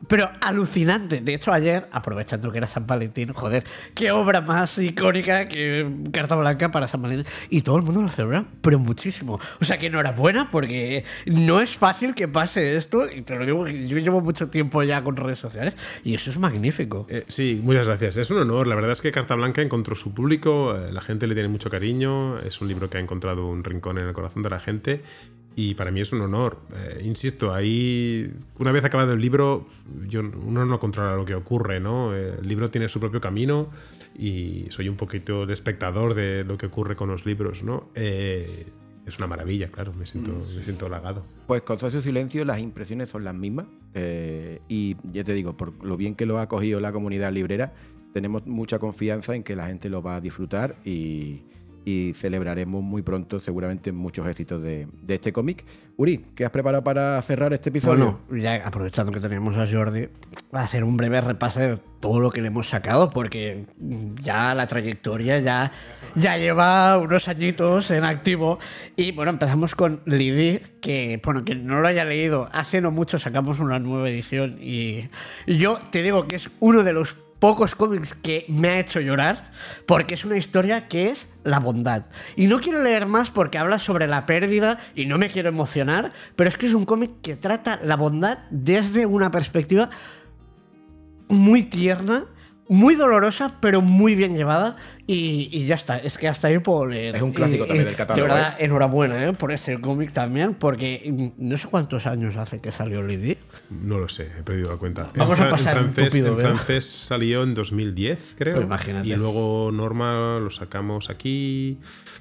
pero 0.09 0.31
alucinante. 0.41 1.21
De 1.21 1.35
hecho, 1.35 1.53
ayer, 1.53 1.89
aprovechando 1.93 2.51
que 2.53 2.59
era 2.59 2.67
San 2.67 2.87
Valentín, 2.87 3.33
joder, 3.33 3.65
qué 3.95 4.11
obra 4.11 4.41
más 4.41 4.79
icónica 4.79 5.47
que 5.47 5.91
Carta 6.13 6.35
Blanca 6.37 6.71
para 6.71 6.89
San 6.89 7.03
Valentín. 7.03 7.27
Y 7.51 7.63
todo 7.63 7.77
el 7.79 7.83
mundo 7.85 8.03
lo 8.03 8.09
celebra, 8.09 8.45
pero 8.61 8.79
muchísimo. 8.79 9.41
O 9.61 9.65
sea 9.65 9.79
que 9.79 9.87
enhorabuena, 9.87 10.51
porque 10.51 11.05
no 11.27 11.61
es 11.61 11.77
fácil 11.77 12.15
que 12.15 12.29
pase 12.29 12.77
esto. 12.77 13.11
Y 13.11 13.23
te 13.23 13.37
lo 13.37 13.47
digo, 13.47 13.67
yo 13.69 13.99
llevo 13.99 14.21
mucho 14.21 14.49
tiempo 14.49 14.83
ya 14.83 15.03
con 15.03 15.17
redes 15.17 15.39
sociales 15.39 15.75
y 16.05 16.15
eso 16.15 16.31
es 16.31 16.39
magnífico. 16.39 17.07
Eh, 17.09 17.25
sí, 17.29 17.61
muchas 17.63 17.87
gracias. 17.87 18.17
Es 18.17 18.31
un 18.31 18.39
honor. 18.39 18.67
La 18.67 18.75
verdad 18.75 18.93
es 18.93 19.01
que 19.01 19.13
Carta 19.13 19.35
Blanca 19.35 19.63
encontró 19.63 19.95
su 19.95 20.15
público, 20.15 20.77
eh, 20.77 20.93
la 20.93 21.01
gente 21.01 21.27
le 21.27 21.35
tiene 21.35 21.49
mucho 21.49 21.71
cariño. 21.71 22.39
Es 22.41 22.61
un 22.61 22.69
libro 22.69 22.91
que 22.91 22.99
ha 22.99 23.01
encontrado 23.01 23.47
un 23.47 23.65
rincón 23.65 23.99
en 23.99 24.09
el 24.09 24.13
corazón 24.13 24.43
de 24.43 24.51
la 24.51 24.61
gente 24.61 25.03
y 25.57 25.75
para 25.75 25.91
mí 25.91 26.01
es 26.01 26.13
un 26.13 26.21
honor. 26.21 26.59
Eh, 26.75 27.03
insisto, 27.05 27.55
ahí, 27.55 28.33
una 28.59 28.73
vez 28.73 28.85
acabado 28.85 29.13
el 29.13 29.21
libro, 29.21 29.67
yo, 30.09 30.21
uno 30.21 30.65
no 30.65 30.81
controla 30.81 31.17
lo 31.17 31.25
que 31.25 31.35
ocurre, 31.35 31.81
¿no? 31.81 32.15
El 32.15 32.47
libro 32.47 32.71
tiene 32.71 32.89
su 32.89 33.01
propio 33.01 33.21
camino 33.21 33.71
y 34.17 34.67
soy 34.71 34.89
un 34.89 34.97
poquito 34.97 35.45
el 35.45 35.51
espectador 35.51 36.15
de 36.15 36.45
lo 36.45 36.59
que 36.59 36.67
ocurre 36.67 36.97
con 36.97 37.09
los 37.09 37.25
libros, 37.25 37.63
¿no? 37.63 37.89
Eh, 37.95 38.67
es 39.07 39.19
una 39.19 39.27
maravilla, 39.27 39.69
claro, 39.69 39.93
me 39.93 40.07
siento, 40.07 40.33
me 40.57 40.63
siento 40.65 40.87
halagado. 40.87 41.25
Pues 41.47 41.63
con 41.63 41.79
todo 41.79 41.91
ese 41.91 42.03
silencio 42.03 42.45
las 42.45 42.59
impresiones 42.59 43.11
son 43.11 43.23
las 43.23 43.35
mismas 43.35 43.67
eh, 43.93 44.61
y 44.69 44.97
ya 45.13 45.25
te 45.25 45.35
digo, 45.35 45.57
por 45.57 45.85
lo 45.85 45.97
bien 45.97 46.15
que 46.15 46.27
lo 46.27 46.39
ha 46.39 46.43
acogido 46.43 46.81
la 46.81 46.91
comunidad 46.91 47.33
librera, 47.33 47.75
tenemos 48.13 48.47
mucha 48.47 48.79
confianza 48.79 49.35
en 49.35 49.43
que 49.43 49.57
la 49.57 49.67
gente 49.67 49.91
lo 49.91 50.03
va 50.03 50.17
a 50.17 50.21
disfrutar 50.21 50.77
y, 50.85 51.43
y 51.85 52.13
celebraremos 52.15 52.83
muy 52.83 53.03
pronto 53.03 53.41
seguramente 53.41 53.93
muchos 53.93 54.27
éxitos 54.27 54.63
de, 54.63 54.89
de 55.03 55.15
este 55.15 55.33
cómic. 55.33 55.65
Uri, 55.97 56.25
¿qué 56.35 56.45
has 56.45 56.51
preparado 56.51 56.83
para 56.83 57.21
cerrar 57.23 57.53
este 57.53 57.69
episodio? 57.69 58.19
Bueno, 58.29 58.43
ya 58.43 58.67
aprovechando 58.67 59.13
que 59.13 59.21
tenemos 59.21 59.57
a 59.57 59.67
Jordi, 59.71 60.09
va 60.55 60.63
a 60.63 60.67
ser 60.67 60.83
un 60.83 60.97
breve 60.97 61.21
repaso 61.21 61.61
de 61.61 61.79
todo 62.01 62.21
lo 62.21 62.31
que 62.31 62.41
le 62.41 62.49
hemos 62.49 62.69
sacado, 62.69 63.11
porque 63.11 63.67
ya 64.21 64.55
la 64.55 64.67
trayectoria 64.67 65.39
ya, 65.39 65.73
ya 66.15 66.37
lleva 66.37 66.99
unos 66.99 67.29
añitos 67.29 67.91
en 67.91 68.05
activo. 68.05 68.59
Y 68.97 69.13
bueno, 69.13 69.31
empezamos 69.31 69.75
con 69.75 70.01
Lidi, 70.05 70.61
que, 70.81 71.21
bueno, 71.25 71.45
que 71.45 71.55
no 71.55 71.81
lo 71.81 71.89
haya 71.89 72.05
leído, 72.05 72.49
hace 72.53 72.81
no 72.81 72.91
mucho 72.91 73.19
sacamos 73.19 73.61
una 73.61 73.79
nueva 73.79 74.11
edición 74.11 74.59
y 74.61 75.09
yo 75.47 75.79
te 75.91 76.03
digo 76.03 76.27
que 76.27 76.37
es 76.37 76.51
uno 76.61 76.83
de 76.83 76.93
los 76.93 77.24
pocos 77.45 77.75
cómics 77.75 78.15
que 78.15 78.47
me 78.49 78.69
ha 78.71 78.79
hecho 78.79 79.01
llorar, 79.01 79.51
porque 79.85 80.15
es 80.15 80.25
una 80.25 80.39
historia 80.39 80.89
que 80.89 81.05
es 81.11 81.29
la 81.43 81.61
bondad. 81.61 82.07
Y 82.37 82.47
no 82.47 82.59
quiero 82.59 82.83
leer 82.83 83.05
más 83.05 83.31
porque 83.31 83.59
habla 83.59 83.79
sobre 83.79 84.07
la 84.07 84.25
pérdida 84.25 84.79
y 84.95 85.05
no 85.05 85.19
me 85.19 85.31
quiero 85.31 85.51
emocionar, 85.51 86.15
pero 86.37 86.49
es 86.49 86.57
que 86.57 86.65
es 86.65 86.73
un 86.73 86.87
cómic 86.87 87.21
que 87.21 87.37
trata 87.37 87.79
la 87.83 87.97
bondad 87.97 88.39
desde 88.51 89.05
una 89.05 89.31
perspectiva 89.31 89.91
muy 91.29 91.65
tierna, 91.65 92.25
muy 92.69 92.95
dolorosa, 92.95 93.57
pero 93.61 93.81
muy 93.83 94.15
bien 94.15 94.37
llevada. 94.37 94.77
Y, 95.07 95.51
y 95.53 95.67
ya 95.67 95.75
está, 95.75 95.99
es 95.99 96.17
que 96.17 96.29
hasta 96.29 96.49
ahí 96.49 96.59
puedo 96.61 96.87
leer. 96.87 97.15
Es 97.17 97.23
un 97.23 97.33
clásico 97.33 97.65
Y- 97.65 97.69
también 97.69 97.83
y 97.83 97.87
del 97.89 97.97
catálogo, 97.97 98.27
De 98.27 98.35
verdad, 98.35 98.53
¿eh? 98.59 98.65
enhorabuena 98.65 99.23
¿eh? 99.27 99.33
por 99.35 99.53
ese 99.53 99.79
cómic 99.81 100.13
también, 100.13 100.55
porque 100.55 101.03
mm, 101.37 101.49
no 101.49 101.59
sé 101.59 101.69
cuántos 101.69 102.07
años 102.07 102.37
hace 102.37 102.61
que 102.61 102.73
salió 102.73 103.03
Lady. 103.03 103.37
No 103.71 103.99
lo 103.99 104.09
sé, 104.09 104.31
he 104.39 104.43
perdido 104.43 104.71
la 104.73 104.79
cuenta. 104.79 105.11
Vamos 105.15 105.39
en, 105.39 105.45
a 105.47 105.51
pasar 105.51 105.77
en 105.77 105.85
francés, 105.93 106.09
tupido 106.09 106.29
en 106.29 106.39
francés 106.39 106.87
salió 106.87 107.43
en 107.43 107.55
2010, 107.55 108.35
creo. 108.39 108.55
Pues 108.55 108.65
imagínate. 108.67 109.09
Y 109.09 109.15
luego 109.17 109.71
Norma 109.73 110.39
lo 110.41 110.51
sacamos 110.51 111.11
aquí 111.11 111.79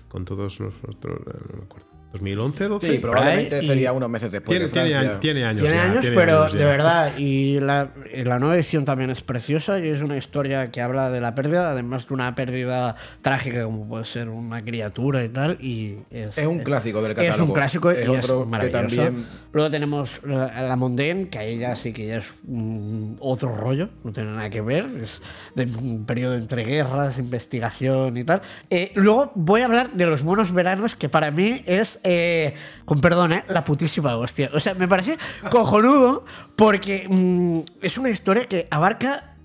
con 0.10 0.26
todos 0.26 0.60
nosotros. 0.60 1.20
eh, 1.28 1.38
No 1.52 1.58
me 1.60 1.64
acuerdo. 1.64 1.93
¿2011, 2.14 2.68
12? 2.68 2.90
Sí, 2.90 2.98
probablemente 3.00 3.56
Ahí, 3.56 3.68
sería 3.68 3.92
unos 3.92 4.10
meses 4.10 4.32
después 4.32 4.50
Tiene, 4.50 4.66
de 4.66 4.72
tiene 4.72 4.90
Francia. 4.90 5.10
años, 5.10 5.20
tiene 5.20 5.46
años. 5.46 5.62
Tiene 5.62 5.76
ya, 5.76 5.84
años, 5.84 6.02
tiene 6.02 6.16
pero 6.16 6.42
años 6.44 6.54
de 6.54 6.66
verdad, 6.66 7.18
y 7.18 7.60
la, 7.60 7.90
y 8.14 8.24
la 8.24 8.40
nueva 8.40 8.56
edición 8.56 8.86
también 8.86 9.10
es 9.10 9.22
preciosa 9.24 9.80
y 9.80 9.88
es 9.88 10.02
una 10.02 10.16
historia 10.18 10.70
que 10.72 10.82
habla 10.82 11.10
de 11.10 11.22
la 11.22 11.34
pérdida, 11.36 11.72
además 11.72 12.08
de 12.08 12.14
una 12.14 12.36
pérdida 12.36 12.96
trágica 13.22 13.64
como 13.64 13.88
puede 13.88 14.06
ser 14.06 14.30
una 14.30 14.64
criatura 14.64 15.24
y 15.24 15.30
tal. 15.30 15.58
Y 15.60 15.98
es, 16.12 16.38
Es 16.38 16.46
un 16.46 16.60
clásico 16.60 17.02
del 17.02 17.12
Es 17.14 17.18
catálogo. 17.18 17.46
un 17.46 17.54
clásico 17.54 17.92
Es 17.92 18.06
y 18.06 18.10
otro 18.10 18.40
es 18.40 18.44
que 18.46 18.50
maravilloso. 18.50 18.96
también- 19.04 19.26
Luego 19.54 19.70
tenemos 19.70 20.20
la, 20.26 20.64
la 20.64 20.76
Mondaine, 20.76 21.30
que 21.30 21.38
ahí 21.38 21.60
ya 21.60 21.76
sí 21.76 21.94
que 21.94 22.08
ya 22.08 22.18
es 22.18 22.34
mm, 22.44 23.18
otro 23.20 23.56
rollo, 23.56 23.90
no 24.04 24.12
tiene 24.12 24.32
nada 24.32 24.50
que 24.50 24.62
ver, 24.62 24.88
es 25.02 25.22
de 25.54 25.66
un 25.66 26.06
periodo 26.06 26.34
entre 26.36 26.64
guerras, 26.64 27.20
investigación 27.20 28.18
y 28.18 28.24
tal. 28.24 28.42
Eh, 28.72 28.92
luego 28.96 29.32
voy 29.36 29.62
a 29.62 29.66
hablar 29.66 29.92
de 29.92 30.06
los 30.08 30.24
monos 30.24 30.52
veranos, 30.52 30.96
que 30.96 31.08
para 31.08 31.30
mí 31.30 31.62
es, 31.68 32.00
eh, 32.04 32.54
con 32.86 33.00
perdón, 33.00 33.34
eh, 33.34 33.44
la 33.48 33.64
putísima 33.64 34.16
hostia. 34.16 34.52
O 34.54 34.60
sea, 34.60 34.74
me 34.74 34.88
parece 34.88 35.18
cojonudo 35.50 36.26
porque 36.56 37.08
mm, 37.10 37.60
es 37.82 37.98
una 37.98 38.10
historia 38.10 38.46
que 38.46 38.68
abarca 38.70 39.36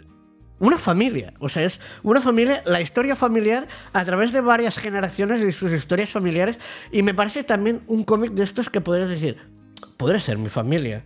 una 0.59 0.79
familia. 0.79 1.35
O 1.38 1.49
sea, 1.49 1.64
es 1.64 1.81
una 2.03 2.21
familia, 2.21 2.62
la 2.66 2.81
historia 2.81 3.16
familiar 3.16 3.68
a 3.92 4.05
través 4.05 4.33
de 4.33 4.40
varias 4.40 4.77
generaciones 4.77 5.40
y 5.40 5.53
sus 5.53 5.73
historias 5.73 6.11
familiares. 6.11 6.59
Y 6.90 7.03
me 7.03 7.14
parece 7.14 7.44
también 7.44 7.83
un 7.87 8.05
cómic 8.05 8.33
de 8.33 8.44
estos 8.44 8.71
que 8.71 8.81
podrías 8.81 9.09
decir, 9.09 9.38
podría 9.97 10.21
ser 10.21 10.38
mi 10.38 10.49
familia. 10.49 11.05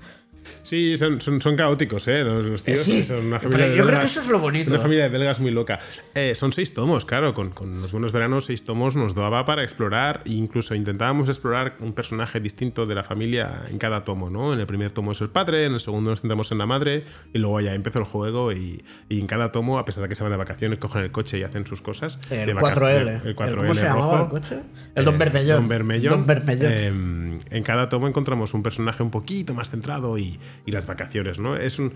Sí, 0.63 0.97
son, 0.97 1.21
son, 1.21 1.41
son 1.41 1.57
caóticos, 1.57 2.07
¿eh? 2.09 2.23
Los, 2.25 2.47
los 2.47 2.63
tíos 2.65 2.79
Sí, 2.81 3.03
son 3.05 3.27
una 3.27 3.39
familia 3.41 3.69
de 3.69 3.77
yo 3.77 3.85
creo 3.85 3.99
que 4.01 4.05
belgas- 4.07 4.11
eso 4.11 4.21
es 4.21 4.29
lo 4.29 4.39
bonito. 4.39 4.71
Una 4.71 4.81
familia 4.81 5.05
de 5.05 5.09
belgas 5.11 5.41
muy 5.41 5.51
loca. 5.51 5.81
Eh, 6.15 6.35
son 6.35 6.53
seis 6.53 6.75
tomos, 6.75 7.05
claro. 7.05 7.35
Con, 7.35 7.51
con 7.51 7.81
los 7.83 7.93
buenos 7.93 8.13
veranos, 8.13 8.47
seis 8.47 8.65
tomos 8.65 8.97
nos 8.97 9.15
daba 9.15 9.45
para 9.45 9.63
explorar. 9.63 10.23
E 10.25 10.31
incluso 10.33 10.75
intentábamos 10.75 11.29
explorar 11.29 11.75
un 11.81 11.93
personaje 11.93 12.41
distinto 12.41 12.87
de 12.87 12.95
la 12.95 13.03
familia 13.03 13.63
en 13.71 13.79
cada 13.79 14.05
tomo, 14.05 14.31
¿no? 14.31 14.53
En 14.53 14.61
el 14.61 14.67
primer 14.67 14.93
tomo 14.93 15.13
es 15.13 15.21
el 15.21 15.31
padre, 15.31 15.65
en 15.67 15.75
el 15.75 15.81
segundo 15.81 16.11
nos 16.11 16.21
centramos 16.21 16.51
en 16.53 16.59
la 16.59 16.67
madre. 16.67 17.05
Y 17.33 17.39
luego 17.39 17.61
ya 17.61 17.75
empezó 17.75 17.99
el 17.99 18.05
juego. 18.05 18.53
Y, 18.53 18.85
y 19.09 19.21
en 19.21 19.27
cada 19.27 19.53
tomo, 19.53 19.79
a 19.79 19.85
pesar 19.85 20.03
de 20.03 20.09
que 20.09 20.15
se 20.15 20.23
van 20.23 20.33
de 20.33 20.39
vacaciones, 20.39 20.79
cogen 20.79 21.03
el 21.03 21.13
coche 21.13 21.39
y 21.39 21.43
hacen 21.43 21.67
sus 21.67 21.83
cosas. 21.83 22.19
El 22.31 22.47
de 22.47 22.55
vaca- 22.55 22.75
4L. 22.75 23.21
El 23.27 23.37
4L 23.37 23.55
¿Cómo 23.57 23.75
se 23.75 23.83
llamaba 23.85 24.19
rojo. 24.19 24.25
el 24.37 24.43
coche? 24.43 24.57
El 24.95 25.05
Don 25.05 25.15
Eh, 25.15 25.19
Bermellón. 25.19 25.57
Don 25.61 25.69
Bermellón. 25.69 26.11
Don 26.13 26.27
Bermellón. 26.27 26.73
Eh, 26.73 27.39
en 27.51 27.63
cada 27.63 27.89
tomo 27.89 28.09
encontramos 28.09 28.53
un 28.55 28.63
personaje 28.63 29.03
un 29.03 29.11
poquito 29.11 29.55
más 29.55 29.71
centrado 29.71 30.19
y, 30.19 30.39
y 30.67 30.73
las 30.73 30.87
vacaciones, 30.87 31.39
¿no? 31.39 31.57
Es 31.57 31.79
un. 31.79 31.95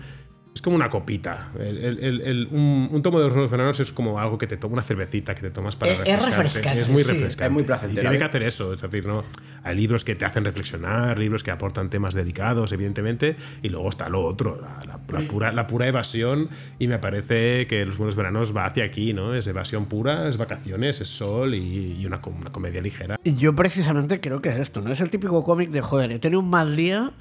Es 0.55 0.61
como 0.63 0.75
una 0.75 0.89
copita. 0.89 1.51
El- 1.59 1.77
el- 1.77 1.99
el- 2.03 2.21
el- 2.21 2.47
un, 2.49 2.89
un 2.91 3.01
tomo 3.03 3.19
de 3.19 3.29
los 3.29 3.51
veranos 3.51 3.79
es 3.79 3.91
como 3.91 4.19
algo 4.19 4.39
que 4.39 4.47
te 4.47 4.57
toma 4.57 4.73
una 4.73 4.81
cervecita 4.81 5.35
que 5.35 5.41
te 5.41 5.51
tomas 5.51 5.75
para 5.75 5.91
Es- 5.91 5.99
es 5.99 6.05
refrescarte. 6.07 6.37
refrescante, 6.43 6.81
Es 6.81 6.89
muy 6.89 7.03
sí. 7.03 7.11
refrescante. 7.11 7.45
Es 7.45 7.51
muy 7.51 7.63
placentero, 7.63 8.01
Y 8.01 8.01
tiene 8.01 8.15
¿eh? 8.15 8.17
que 8.19 8.25
hacer 8.25 8.41
eso. 8.41 8.73
Es 8.73 8.81
decir, 8.81 9.05
¿no? 9.05 9.23
Hay 9.67 9.75
libros 9.75 10.03
que 10.03 10.15
te 10.15 10.25
hacen 10.25 10.43
reflexionar, 10.45 11.17
libros 11.19 11.43
que 11.43 11.51
aportan 11.51 11.89
temas 11.89 12.13
delicados, 12.13 12.71
evidentemente, 12.71 13.35
y 13.61 13.69
luego 13.69 13.89
está 13.89 14.09
lo 14.09 14.23
otro, 14.25 14.59
la, 14.61 14.79
la- 14.85 14.99
la 15.19 15.27
pura, 15.27 15.51
la 15.51 15.67
pura 15.67 15.87
evasión. 15.87 16.49
Y 16.79 16.87
me 16.87 16.99
parece 16.99 17.67
que 17.67 17.85
los 17.85 17.97
buenos 17.97 18.15
veranos 18.15 18.55
va 18.55 18.65
hacia 18.65 18.83
aquí, 18.85 19.13
¿no? 19.13 19.33
Es 19.33 19.47
evasión 19.47 19.85
pura, 19.85 20.27
es 20.29 20.37
vacaciones, 20.37 21.01
es 21.01 21.07
sol 21.09 21.53
y, 21.55 21.97
y 21.99 22.05
una, 22.05 22.21
com- 22.21 22.35
una 22.39 22.51
comedia 22.51 22.81
ligera. 22.81 23.17
Y 23.23 23.35
yo 23.37 23.53
precisamente 23.55 24.19
creo 24.19 24.41
que 24.41 24.49
es 24.49 24.57
esto, 24.57 24.81
¿no? 24.81 24.91
Es 24.91 24.99
el 25.01 25.09
típico 25.09 25.43
cómic 25.43 25.69
de, 25.69 25.81
joder, 25.81 26.11
he 26.11 26.19
tenido 26.19 26.39
un 26.39 26.49
mal 26.49 26.75
día, 26.75 27.11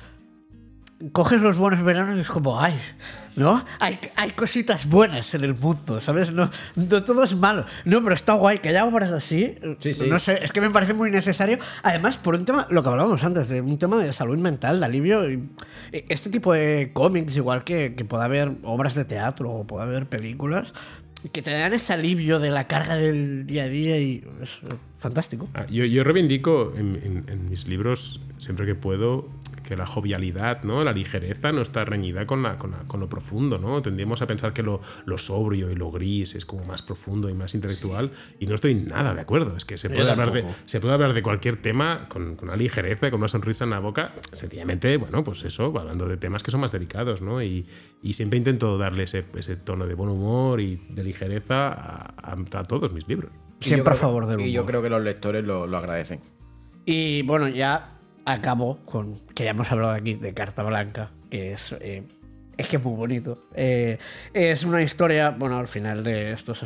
coges 1.13 1.43
los 1.43 1.57
buenos 1.59 1.83
veranos 1.85 2.17
y 2.17 2.21
es 2.21 2.29
como, 2.29 2.61
ay, 2.61 2.75
¿no? 3.37 3.63
Hay, 3.81 3.99
hay 4.17 4.31
cositas 4.31 4.89
buenas 4.89 5.35
en 5.35 5.45
el 5.45 5.55
mundo, 5.55 6.01
¿sabes? 6.01 6.33
No, 6.33 6.51
no 6.75 7.05
todo 7.05 7.23
es 7.25 7.37
malo. 7.37 7.67
No, 7.85 8.03
pero 8.03 8.15
está 8.15 8.35
guay, 8.35 8.61
que 8.61 8.71
haya 8.71 8.85
obras 8.87 9.13
así. 9.13 9.59
Sí, 9.81 9.93
sí. 9.93 10.05
No 10.09 10.19
sé, 10.19 10.39
es 10.43 10.53
que 10.53 10.61
me 10.63 10.71
parece 10.71 10.95
muy 10.95 11.11
necesario. 11.11 11.59
Además, 11.83 12.17
por 12.17 12.35
un 12.35 12.45
tema, 12.47 12.67
lo 12.71 12.83
que 12.83 12.89
hablábamos 12.89 13.23
antes, 13.25 13.49
de 13.51 13.61
un 13.61 13.79
tema 13.79 13.99
de 13.99 14.13
salud 14.13 14.39
mental, 14.39 14.81
de 14.81 14.87
alivio. 14.87 15.31
y- 15.31 15.49
Este 15.93 16.31
tipo 16.31 16.53
de 16.55 16.91
cómics, 16.95 17.37
igual 17.37 17.63
que, 17.65 17.95
que 17.95 18.05
pueda 18.07 18.25
haber 18.25 18.53
obras 18.63 18.95
de 18.95 19.05
teatro 19.05 19.51
o 19.51 19.67
pueda 19.67 19.85
haber 19.85 20.07
películas, 20.09 20.73
que 21.33 21.43
te 21.43 21.51
dan 21.51 21.75
ese 21.75 21.93
alivio 21.93 22.39
de 22.39 22.51
la 22.51 22.69
carga 22.69 22.97
del 22.97 23.47
día 23.47 23.65
a 23.65 23.69
día 23.69 23.99
y 23.99 24.25
es 24.43 24.59
fantástico. 24.99 25.49
Ah, 25.55 25.67
yo, 25.69 25.85
yo 25.85 26.05
reivindico 26.05 26.73
en, 26.77 26.97
en- 27.05 27.25
en 27.29 27.51
mis 27.51 27.67
libros, 27.67 28.21
siempre 28.39 28.65
que 28.65 28.75
puedo, 28.75 29.29
que 29.67 29.77
la 29.77 29.85
jovialidad, 29.85 30.63
¿no? 30.63 30.83
la 30.83 30.93
ligereza 30.95 31.53
no 31.53 31.61
está 31.61 31.85
reñida 31.85 32.27
con, 32.27 32.43
la, 32.43 32.57
con, 32.57 32.71
la- 32.71 32.85
con 32.87 33.01
lo 33.01 33.09
profundo. 33.11 33.59
¿no? 33.59 33.83
Tendemos 33.83 34.23
a 34.23 34.27
pensar 34.27 34.55
que 34.55 34.63
lo, 34.63 34.81
lo 35.05 35.19
sobrio 35.19 35.71
y 35.71 35.75
lo 35.75 35.91
gris 35.91 36.35
es 36.35 36.47
como 36.47 36.65
más 36.65 36.81
profundo 36.81 37.29
y 37.29 37.35
más 37.35 37.55
intelectual 37.55 38.13
y 38.41 38.47
no 38.47 38.55
estoy 38.55 38.75
nada 38.75 39.13
de 39.13 39.21
acuerdo. 39.21 39.55
Es 39.57 39.67
que 39.67 39.77
se 39.77 39.91
puede, 39.91 40.11
hablar 40.11 40.33
de, 40.33 40.45
se 40.65 40.81
puede 40.81 40.95
hablar 40.95 41.13
de 41.13 41.23
cualquier 41.23 41.57
tema 41.61 42.07
con, 42.09 42.37
con 42.37 42.49
una 42.49 42.57
ligereza, 42.57 43.11
con 43.11 43.21
una 43.21 43.29
sonrisa 43.29 43.65
en 43.65 43.71
la 43.71 43.81
boca, 43.81 44.15
sencillamente, 44.33 44.97
bueno, 44.97 45.23
pues 45.23 45.45
eso, 45.45 45.67
hablando 45.79 46.07
de 46.09 46.17
temas 46.17 46.43
que 46.43 46.51
son 46.51 46.61
más 46.61 46.73
delicados. 46.73 47.21
¿no? 47.21 47.43
Y, 47.43 47.67
y 48.03 48.13
siempre 48.15 48.39
intento 48.39 48.79
darle 48.79 49.03
ese, 49.03 49.25
ese 49.37 49.57
tono 49.57 49.87
de 49.87 49.95
buen 49.95 50.09
humor 50.09 50.61
y 50.61 50.77
de 50.89 51.05
ligereza 51.05 51.69
a, 51.69 52.15
a- 52.17 52.37
a 52.59 52.65
todos 52.65 52.93
mis 52.93 53.07
libros. 53.09 53.33
Siempre 53.61 53.95
a 53.95 53.97
favor 53.97 54.27
del 54.27 54.41
Y 54.41 54.53
yo 54.53 54.61
humor. 54.61 54.71
creo 54.71 54.83
que 54.83 54.91
los 54.91 55.03
lectores 55.03 55.45
lo, 55.45 55.67
lo 55.67 55.77
agradecen. 55.77 56.21
Y 56.85 57.23
bueno, 57.23 57.49
ya 57.49 57.96
acabo 58.27 58.79
con 58.85 59.19
que 59.35 59.45
ya 59.45 59.51
hemos 59.51 59.73
hablado 59.73 59.93
aquí 59.93 60.15
de 60.15 60.35
Carta 60.35 60.63
Blanca, 60.63 61.11
que 61.31 61.53
es. 61.53 61.75
eh, 61.81 62.03
es 62.59 62.69
que 62.69 62.77
es 62.77 62.85
muy 62.85 62.97
bonito. 62.97 63.49
Eh, 63.55 63.99
es 64.33 64.65
una 64.65 64.83
historia, 64.83 65.31
bueno, 65.31 65.59
al 65.59 65.69
final 65.69 66.03
de 66.03 66.33
estos 66.33 66.65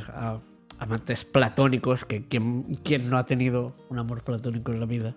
amantes 0.79 1.25
platónicos, 1.25 2.05
que 2.05 2.23
quien, 2.29 2.77
quien 2.85 3.11
no 3.11 3.19
ha 3.19 3.27
tenido 3.27 3.75
un 3.89 3.99
amor 3.99 4.23
platónico 4.23 4.73
en 4.73 4.81
la 4.81 4.87
vida. 4.87 5.15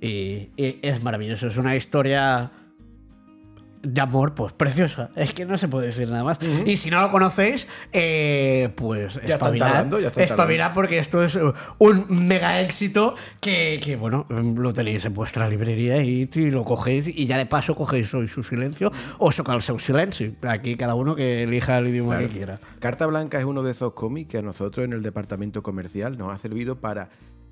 Y 0.00 0.50
es 0.56 1.04
maravilloso. 1.04 1.46
Es 1.46 1.58
una 1.58 1.76
historia 1.76 2.50
de 3.84 4.00
amor, 4.00 4.34
pues 4.34 4.52
preciosa. 4.52 5.10
Es 5.14 5.32
que 5.32 5.44
no 5.44 5.56
se 5.58 5.68
puede 5.68 5.88
decir 5.88 6.08
nada 6.08 6.24
más. 6.24 6.38
Y 6.66 6.76
si 6.76 6.90
no 6.90 7.00
lo 7.00 7.10
conocéis, 7.10 7.68
eh, 7.92 8.70
pues 8.74 9.14
Ya 9.26 9.34
espabilad. 9.34 9.66
tardando, 9.68 10.00
ya 10.00 10.08
están 10.08 10.24
Espabilad 10.24 10.72
porque 10.74 10.98
esto 10.98 11.22
es 11.22 11.34
uh, 11.36 11.52
un 11.78 12.06
mega 12.08 12.60
éxito 12.60 13.14
que, 13.40 13.80
que, 13.82 13.96
bueno, 13.96 14.26
mm, 14.28 14.58
lo 14.58 14.72
tenéis 14.72 15.04
en 15.04 15.14
vuestra 15.14 15.48
librería 15.48 16.02
y, 16.02 16.28
y 16.34 16.50
lo 16.50 16.64
cogéis 16.64 17.06
y 17.08 17.26
ya 17.26 17.38
de 17.38 17.46
paso 17.46 17.74
cogéis 17.74 18.12
hoy 18.14 18.26
su 18.28 18.42
silencio 18.42 18.90
o 19.18 19.30
socal 19.30 19.62
seu 19.62 19.78
silencio. 19.78 20.32
Aquí 20.48 20.76
cada 20.76 20.94
uno 20.94 21.14
que 21.14 21.42
elija 21.44 21.78
el 21.78 21.88
idioma 21.88 22.14
Claro. 22.16 22.28
que 22.28 22.34
quiera. 22.36 22.60
Carta 22.80 23.06
Blanca 23.06 23.38
es 23.38 23.44
uno 23.44 23.62
de 23.62 23.70
esos 23.72 23.92
cómics 23.92 24.30
que 24.30 24.38
a 24.38 24.42
nosotros 24.42 24.84
en 24.84 24.92
el 24.92 25.02
departamento 25.02 25.62
comercial 25.62 26.16
nos 26.18 26.32
ha 26.32 26.38
servido 26.38 26.80
para 26.80 27.08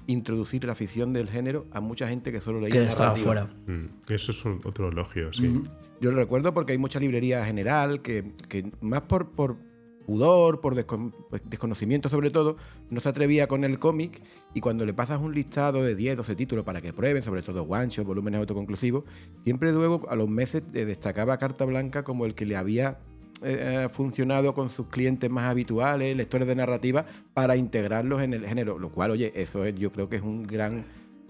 introducir 0.07 0.65
la 0.65 0.73
afición 0.73 1.13
del 1.13 1.29
género 1.29 1.67
a 1.73 1.81
mucha 1.81 2.09
gente 2.09 2.33
que 2.33 2.41
solo 2.41 2.61
leía 2.61 2.73
Que 2.75 2.89
estaba 2.89 3.17
narrativa. 3.17 3.25
fuera. 3.27 3.45
Mm, 3.67 3.87
Eso 4.13 4.33
es 4.33 4.45
un- 4.45 4.59
otro 4.65 4.89
elogio, 4.89 5.33
sí. 5.33 5.63
Yo 6.01 6.11
lo 6.11 6.17
recuerdo 6.17 6.53
porque 6.53 6.73
hay 6.73 6.79
mucha 6.79 6.99
librería 6.99 7.45
general 7.45 8.03
que, 8.03 8.33
que 8.49 8.71
más 8.81 9.03
por, 9.03 9.31
por 9.31 9.57
pudor, 10.05 10.61
por 10.61 10.75
descon- 10.75 11.13
pues, 11.31 11.43
desconocimiento 11.49 12.09
sobre 12.09 12.31
todo, 12.31 12.57
no 12.91 13.01
se 13.01 13.09
atrevía 13.09 13.47
con 13.47 13.63
el 13.63 13.79
cómic 13.79 14.21
y 14.53 14.61
cuando 14.61 14.85
le 14.85 14.93
pasas 14.93 15.21
un 15.21 15.33
listado 15.33 15.85
de 15.85 15.95
10, 15.95 16.17
12 16.17 16.35
títulos 16.35 16.65
para 16.65 16.81
que 16.81 16.93
prueben, 16.93 17.23
sobre 17.23 17.43
todo 17.43 17.65
shot, 17.89 18.05
volúmenes 18.05 18.41
autoconclusivos, 18.41 19.05
siempre 19.45 19.71
luego 19.71 20.05
a 20.11 20.17
los 20.17 20.29
meses 20.29 20.65
destacaba 20.73 21.39
Carta 21.39 21.65
Blanca 21.65 22.03
como 22.03 22.27
el 22.27 22.35
que 22.35 22.47
le 22.47 22.57
había 22.57 22.99
eh, 23.45 23.89
funcionado 23.91 24.55
con 24.55 24.69
sus 24.71 24.87
clientes 24.89 25.31
más 25.31 25.45
habituales, 25.51 26.17
lectores 26.17 26.47
de 26.49 26.55
narrativa, 26.55 27.05
para 27.35 27.57
integrarlos 27.57 28.23
en 28.23 28.35
el 28.35 28.47
género. 28.47 28.79
Lo 28.79 28.91
cual, 28.91 29.11
oye, 29.13 29.33
eso 29.35 29.65
es, 29.65 29.75
yo 29.77 29.93
creo 29.93 30.09
que 30.09 30.17
es 30.17 30.23
un 30.23 30.43
gran 30.45 30.85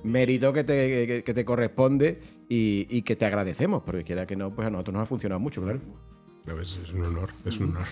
mérito 0.05 0.53
que 0.53 0.64
te, 0.64 1.07
que- 1.07 1.22
que 1.25 1.35
te 1.35 1.44
corresponde 1.44 2.20
y, 2.48 2.87
y 2.90 3.03
que 3.03 3.16
te 3.16 3.25
agradecemos, 3.25 3.83
porque 3.83 4.03
quiera 4.05 4.27
que 4.27 4.37
no, 4.37 4.55
pues 4.55 4.66
a 4.66 4.70
nosotros 4.70 4.94
nos 4.94 5.03
ha 5.05 5.07
funcionado 5.07 5.40
mucho, 5.40 5.62
claro. 5.62 5.81
Ver, 6.44 6.57
Es 6.61 6.92
un 6.92 7.03
honor, 7.05 7.31
es 7.44 7.59
un 7.61 7.70
honor. 7.70 7.87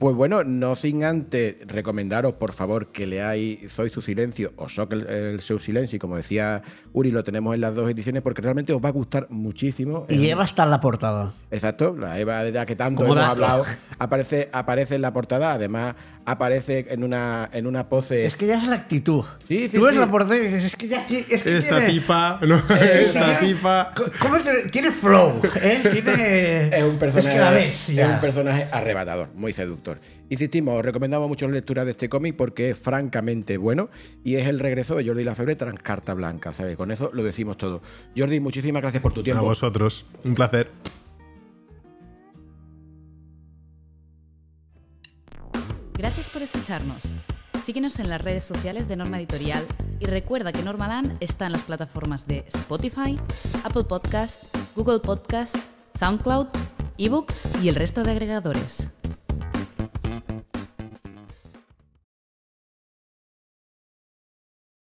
Pues 0.00 0.16
bueno, 0.16 0.44
no 0.44 0.76
sin 0.76 1.04
antes 1.04 1.56
recomendaros, 1.66 2.32
por 2.32 2.54
favor, 2.54 2.86
que 2.86 3.06
leáis 3.06 3.70
Soy 3.70 3.90
su 3.90 4.00
silencio 4.00 4.50
o 4.56 4.66
Soc 4.66 4.94
el, 4.94 5.06
el 5.06 5.40
seu 5.42 5.58
silencio, 5.58 5.96
y 5.96 5.98
como 5.98 6.16
decía 6.16 6.62
Uri, 6.94 7.10
lo 7.10 7.22
tenemos 7.22 7.54
en 7.54 7.60
las 7.60 7.74
dos 7.74 7.90
ediciones 7.90 8.22
porque 8.22 8.40
realmente 8.40 8.72
os 8.72 8.82
va 8.82 8.88
a 8.88 8.92
gustar 8.92 9.26
muchísimo. 9.28 10.06
Y 10.08 10.26
Eva 10.26 10.44
está 10.44 10.64
en 10.64 10.70
la 10.70 10.80
portada. 10.80 11.34
Exacto, 11.50 11.94
la 11.94 12.18
Eva 12.18 12.42
de 12.42 12.50
la 12.50 12.64
que 12.64 12.76
tanto 12.76 13.04
hemos 13.04 13.18
hablado, 13.18 13.66
aparece, 13.98 14.48
aparece 14.52 14.94
en 14.94 15.02
la 15.02 15.12
portada, 15.12 15.52
además 15.52 15.94
aparece 16.24 16.86
en 16.90 17.02
una, 17.02 17.48
en 17.52 17.66
una 17.66 17.88
pose... 17.88 18.24
Es 18.24 18.36
que 18.36 18.46
ya 18.46 18.56
es 18.58 18.66
la 18.68 18.76
actitud. 18.76 19.24
Sí, 19.46 19.68
sí, 19.68 19.76
Tú 19.76 19.82
ves 19.84 19.94
sí. 19.94 19.98
la 20.00 20.10
portada 20.10 20.36
y 20.36 20.44
dices, 20.44 20.64
es 20.64 20.76
que 20.76 20.86
ya 20.88 21.02
es 21.02 21.06
que 21.42 21.56
Esta 21.56 21.78
tiene- 21.78 21.86
tipa, 21.92 22.38
no, 22.46 22.56
es 22.56 22.62
que 22.90 23.02
esta 23.02 23.38
tipa. 23.40 23.92
¿Cómo 24.20 24.36
tiene, 24.38 24.60
tiene 24.70 24.90
flow? 24.92 25.42
¿eh? 25.56 25.80
Tiene... 25.92 26.68
Es 26.78 26.84
un 26.84 26.98
personaje, 26.98 27.28
Es 27.30 27.34
que 27.34 27.40
la 27.40 27.50
ves 27.50 27.88
es 27.90 28.08
un 28.08 28.20
personaje 28.20 28.68
arrebatador, 28.70 29.28
muy 29.34 29.52
seductor. 29.52 29.89
Insistimos, 30.28 30.78
os 30.78 30.84
recomendamos 30.84 31.28
mucho 31.28 31.46
la 31.48 31.54
lectura 31.54 31.84
de 31.84 31.92
este 31.92 32.08
cómic 32.08 32.36
porque 32.36 32.70
es 32.70 32.78
francamente 32.78 33.56
bueno 33.56 33.90
y 34.24 34.36
es 34.36 34.46
el 34.46 34.58
regreso 34.60 34.94
de 34.96 35.06
Jordi 35.06 35.24
Lafebre 35.24 35.56
tras 35.56 35.74
Carta 35.74 36.14
Blanca, 36.14 36.52
¿sabes? 36.52 36.76
Con 36.76 36.90
eso 36.90 37.10
lo 37.12 37.22
decimos 37.22 37.56
todo. 37.58 37.82
Jordi, 38.16 38.40
muchísimas 38.40 38.82
gracias 38.82 39.02
por 39.02 39.12
tu 39.12 39.20
A 39.20 39.24
tiempo. 39.24 39.44
vosotros, 39.44 40.06
un 40.24 40.34
placer. 40.34 40.68
Gracias 45.96 46.30
por 46.30 46.42
escucharnos. 46.42 47.02
Síguenos 47.64 47.98
en 48.00 48.08
las 48.08 48.20
redes 48.22 48.44
sociales 48.44 48.88
de 48.88 48.96
Norma 48.96 49.18
Editorial 49.18 49.64
y 50.00 50.06
recuerda 50.06 50.50
que 50.52 50.62
Normaland 50.62 51.16
está 51.20 51.46
en 51.46 51.52
las 51.52 51.64
plataformas 51.64 52.26
de 52.26 52.44
Spotify, 52.48 53.18
Apple 53.64 53.84
Podcast, 53.84 54.42
Google 54.74 55.00
Podcast, 55.00 55.56
SoundCloud, 55.98 56.46
eBooks 56.96 57.42
y 57.62 57.68
el 57.68 57.74
resto 57.74 58.02
de 58.02 58.12
agregadores. 58.12 58.88